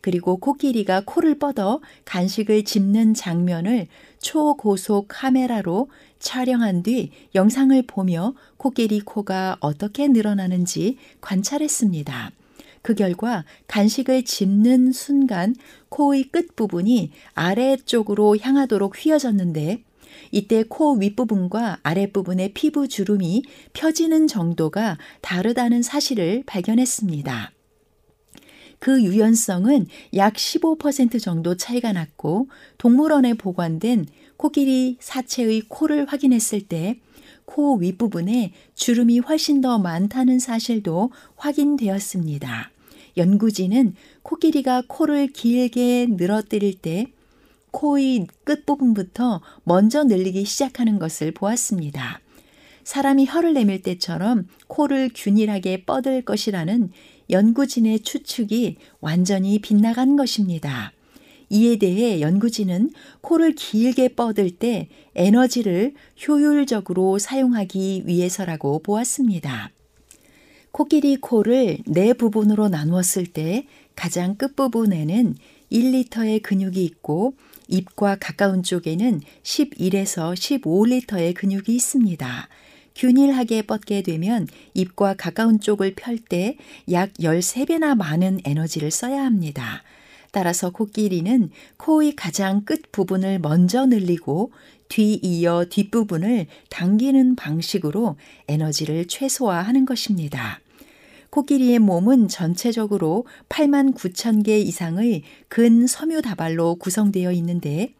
그리고 0.02 0.36
코끼리가 0.36 1.04
코를 1.06 1.38
뻗어 1.38 1.80
간식을 2.04 2.64
집는 2.64 3.14
장면을 3.14 3.86
초고속 4.20 5.06
카메라로 5.08 5.88
촬영한 6.18 6.82
뒤 6.82 7.10
영상을 7.34 7.80
보며 7.86 8.34
코끼리 8.58 9.00
코가 9.00 9.56
어떻게 9.60 10.08
늘어나는지 10.08 10.98
관찰했습니다. 11.22 12.32
그 12.82 12.94
결과 12.94 13.44
간식을 13.68 14.24
집는 14.24 14.92
순간 14.92 15.54
코의 15.88 16.24
끝부분이 16.24 17.12
아래쪽으로 17.34 18.36
향하도록 18.36 18.94
휘어졌는데 18.98 19.84
이때 20.32 20.64
코 20.64 20.94
윗부분과 20.94 21.78
아랫부분의 21.82 22.54
피부 22.54 22.88
주름이 22.88 23.44
펴지는 23.72 24.26
정도가 24.26 24.98
다르다는 25.20 25.82
사실을 25.82 26.42
발견했습니다. 26.46 27.52
그 28.82 29.00
유연성은 29.02 29.86
약 30.14 30.34
15% 30.34 31.22
정도 31.22 31.56
차이가 31.56 31.92
났고 31.92 32.48
동물원에 32.78 33.34
보관된 33.34 34.06
코끼리 34.36 34.96
사체의 35.00 35.62
코를 35.68 36.06
확인했을 36.06 36.62
때 36.62 36.98
코 37.44 37.76
윗부분에 37.76 38.52
주름이 38.74 39.18
훨씬 39.20 39.60
더 39.60 39.78
많다는 39.78 40.38
사실도 40.38 41.10
확인되었습니다. 41.36 42.70
연구진은 43.16 43.94
코끼리가 44.22 44.84
코를 44.86 45.28
길게 45.28 46.06
늘어뜨릴 46.10 46.78
때 46.80 47.12
코의 47.72 48.26
끝부분부터 48.44 49.42
먼저 49.64 50.04
늘리기 50.04 50.44
시작하는 50.44 50.98
것을 50.98 51.32
보았습니다. 51.32 52.20
사람이 52.84 53.26
혀를 53.26 53.54
내밀 53.54 53.82
때처럼 53.82 54.48
코를 54.66 55.10
균일하게 55.14 55.84
뻗을 55.84 56.22
것이라는 56.22 56.90
연구진의 57.32 58.00
추측이 58.00 58.76
완전히 59.00 59.58
빗나간 59.58 60.16
것입니다. 60.16 60.92
이에 61.48 61.76
대해 61.76 62.20
연구진은 62.20 62.92
코를 63.20 63.54
길게 63.54 64.14
뻗을 64.14 64.52
때 64.52 64.88
에너지를 65.14 65.94
효율적으로 66.26 67.18
사용하기 67.18 68.04
위해서라고 68.06 68.78
보았습니다. 68.78 69.70
코끼리 70.70 71.16
코를 71.16 71.78
네 71.86 72.14
부분으로 72.14 72.68
나누었을 72.68 73.26
때 73.26 73.66
가장 73.94 74.36
끝부분에는 74.36 75.34
1리터의 75.70 76.42
근육이 76.42 76.82
있고 76.84 77.34
입과 77.68 78.16
가까운 78.16 78.62
쪽에는 78.62 79.20
11에서 79.42 80.34
15리터의 80.34 81.34
근육이 81.34 81.64
있습니다. 81.68 82.48
균일하게 82.94 83.62
뻗게 83.62 84.02
되면 84.02 84.46
입과 84.74 85.14
가까운 85.14 85.60
쪽을 85.60 85.94
펼 85.94 86.18
때 86.28 86.56
약 86.90 87.12
13배나 87.14 87.96
많은 87.96 88.40
에너지를 88.44 88.90
써야 88.90 89.24
합니다. 89.24 89.82
따라서 90.30 90.70
코끼리는 90.70 91.50
코의 91.76 92.16
가장 92.16 92.64
끝 92.64 92.90
부분을 92.92 93.38
먼저 93.38 93.86
늘리고 93.86 94.52
뒤이어 94.88 95.66
뒷부분을 95.70 96.46
당기는 96.70 97.36
방식으로 97.36 98.16
에너지를 98.48 99.06
최소화하는 99.06 99.84
것입니다. 99.84 100.60
코끼리의 101.30 101.78
몸은 101.78 102.28
전체적으로 102.28 103.26
8만 103.48 103.94
9천 103.94 104.44
개 104.44 104.58
이상의 104.58 105.22
근 105.48 105.86
섬유다발로 105.86 106.74
구성되어 106.76 107.32
있는데 107.32 107.94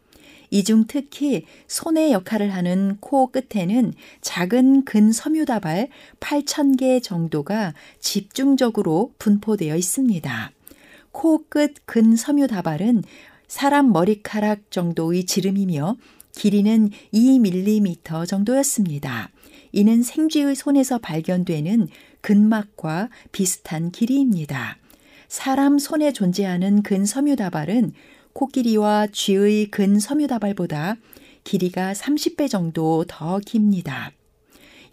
이 0.53 0.65
중 0.65 0.85
특히 0.87 1.47
손의 1.67 2.13
역할을 2.13 2.53
하는 2.55 2.99
코 3.01 3.29
끝에는 3.33 3.95
작은 4.21 4.85
근섬유다발 4.85 5.89
8천 6.21 6.79
개 6.79 7.01
정도가 7.01 7.73
집중적으로 8.01 9.13
분포되어 9.19 9.75
있습니다. 9.75 10.53
코 11.11 11.45
끝 11.49 11.75
근섬유다발은 11.87 13.03
사람 13.49 13.93
머리카락 13.93 14.71
정도의 14.71 15.25
지름이며 15.25 15.97
길이는 16.37 16.91
2mm 17.15 18.27
정도였습니다. 18.29 19.31
이는 19.73 20.03
생쥐의 20.03 20.55
손에서 20.55 20.99
발견되는 20.99 21.89
근막과 22.21 23.09
비슷한 23.33 23.91
길이입니다. 23.91 24.77
사람 25.29 25.79
손에 25.79 26.13
존재하는 26.13 26.83
근섬유다발은 26.83 27.93
코끼리와 28.33 29.09
쥐의 29.13 29.71
근 29.71 29.99
섬유다발보다 29.99 30.97
길이가 31.45 31.93
30배 31.93 32.49
정도 32.49 33.05
더 33.07 33.39
깁니다. 33.39 34.13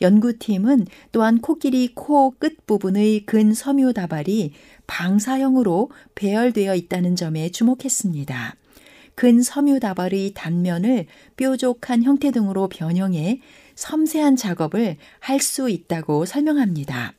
연구팀은 0.01 0.87
또한 1.11 1.39
코끼리 1.41 1.93
코 1.93 2.31
끝부분의 2.31 3.25
근 3.25 3.53
섬유다발이 3.53 4.53
방사형으로 4.87 5.91
배열되어 6.15 6.75
있다는 6.75 7.15
점에 7.15 7.49
주목했습니다. 7.51 8.55
근 9.15 9.41
섬유다발의 9.41 10.33
단면을 10.33 11.05
뾰족한 11.35 12.03
형태 12.03 12.31
등으로 12.31 12.69
변형해 12.69 13.41
섬세한 13.75 14.37
작업을 14.37 14.97
할 15.19 15.39
수 15.41 15.69
있다고 15.69 16.25
설명합니다. 16.25 17.18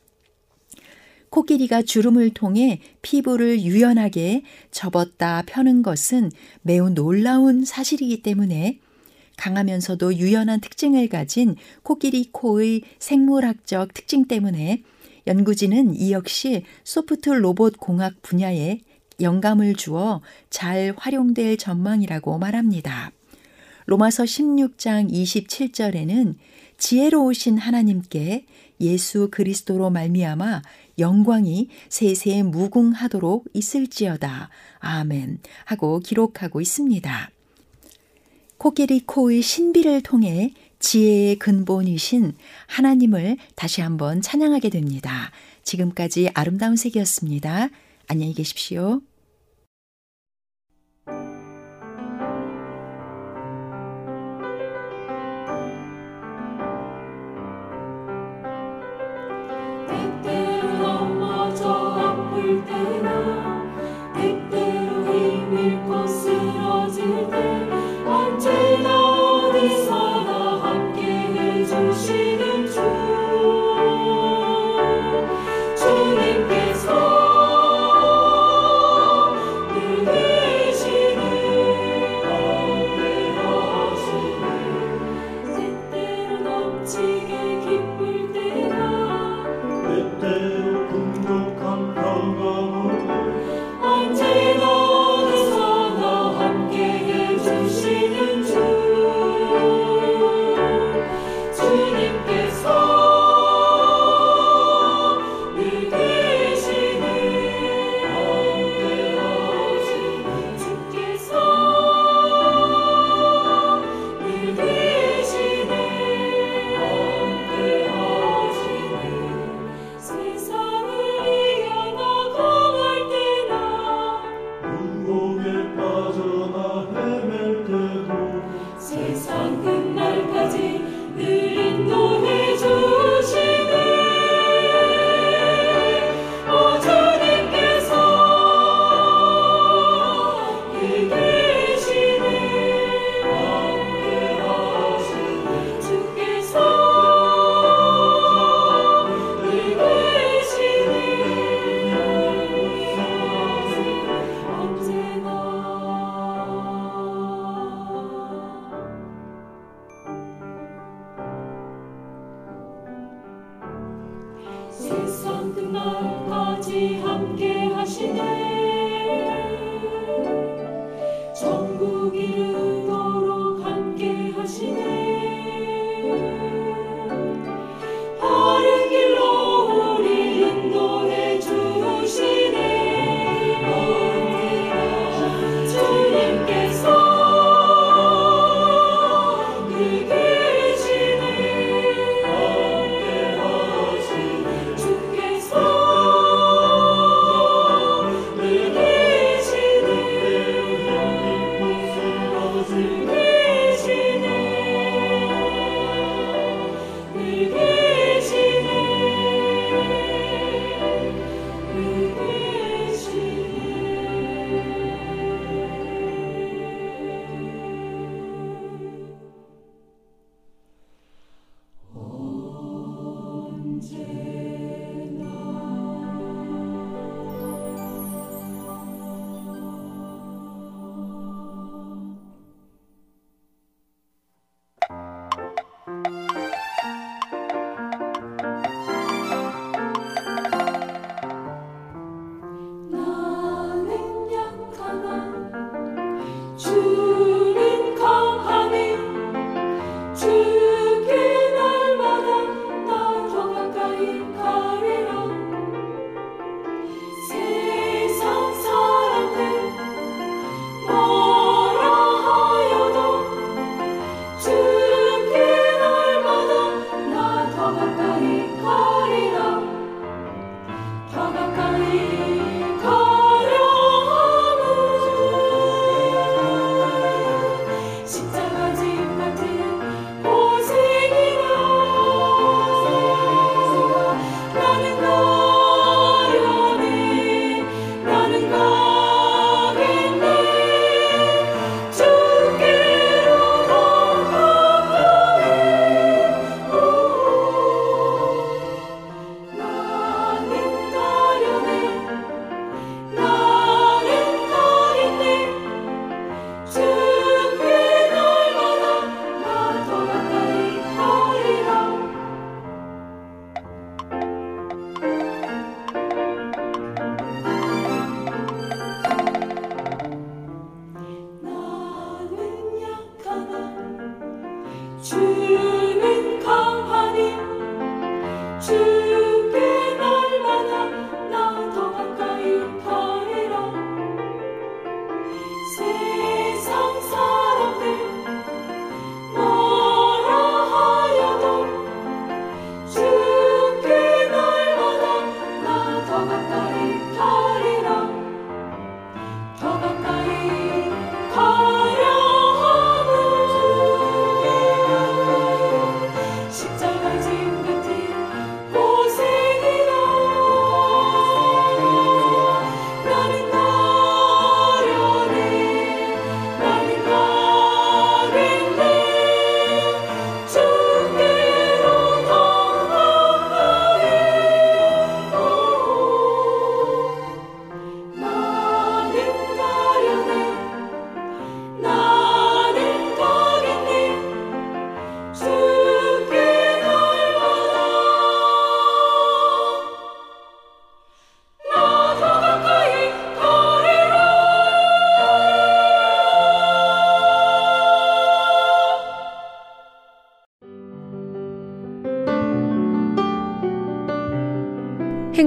코끼리가 1.30 1.82
주름을 1.82 2.30
통해 2.30 2.80
피부를 3.02 3.60
유연하게 3.62 4.42
접었다 4.70 5.42
펴는 5.46 5.82
것은 5.82 6.30
매우 6.62 6.90
놀라운 6.90 7.64
사실이기 7.64 8.22
때문에 8.22 8.78
강하면서도 9.36 10.16
유연한 10.16 10.60
특징을 10.60 11.08
가진 11.08 11.56
코끼리 11.82 12.30
코의 12.30 12.82
생물학적 12.98 13.94
특징 13.94 14.26
때문에 14.26 14.82
연구진은 15.26 15.94
이 15.94 16.12
역시 16.12 16.64
소프트 16.84 17.30
로봇 17.30 17.78
공학 17.78 18.20
분야에 18.22 18.80
영감을 19.20 19.74
주어 19.74 20.20
잘 20.50 20.94
활용될 20.96 21.56
전망이라고 21.58 22.38
말합니다. 22.38 23.12
로마서 23.86 24.24
16장 24.24 25.10
27절에는 25.10 26.34
지혜로우신 26.78 27.58
하나님께 27.58 28.46
예수 28.80 29.28
그리스도로 29.30 29.90
말미암아 29.90 30.62
영광이 31.00 31.68
세세에 31.88 32.42
무궁하도록 32.42 33.46
있을지어다. 33.52 34.50
아멘. 34.78 35.40
하고 35.64 36.00
기록하고 36.00 36.60
있습니다. 36.60 37.30
코끼리 38.58 39.00
코의 39.06 39.42
신비를 39.42 40.02
통해 40.02 40.52
지혜의 40.78 41.36
근본이신 41.36 42.34
하나님을 42.66 43.36
다시 43.54 43.80
한번 43.80 44.20
찬양하게 44.20 44.70
됩니다. 44.70 45.30
지금까지 45.62 46.30
아름다운 46.34 46.76
색이었습니다. 46.76 47.70
안녕히 48.06 48.34
계십시오. 48.34 49.00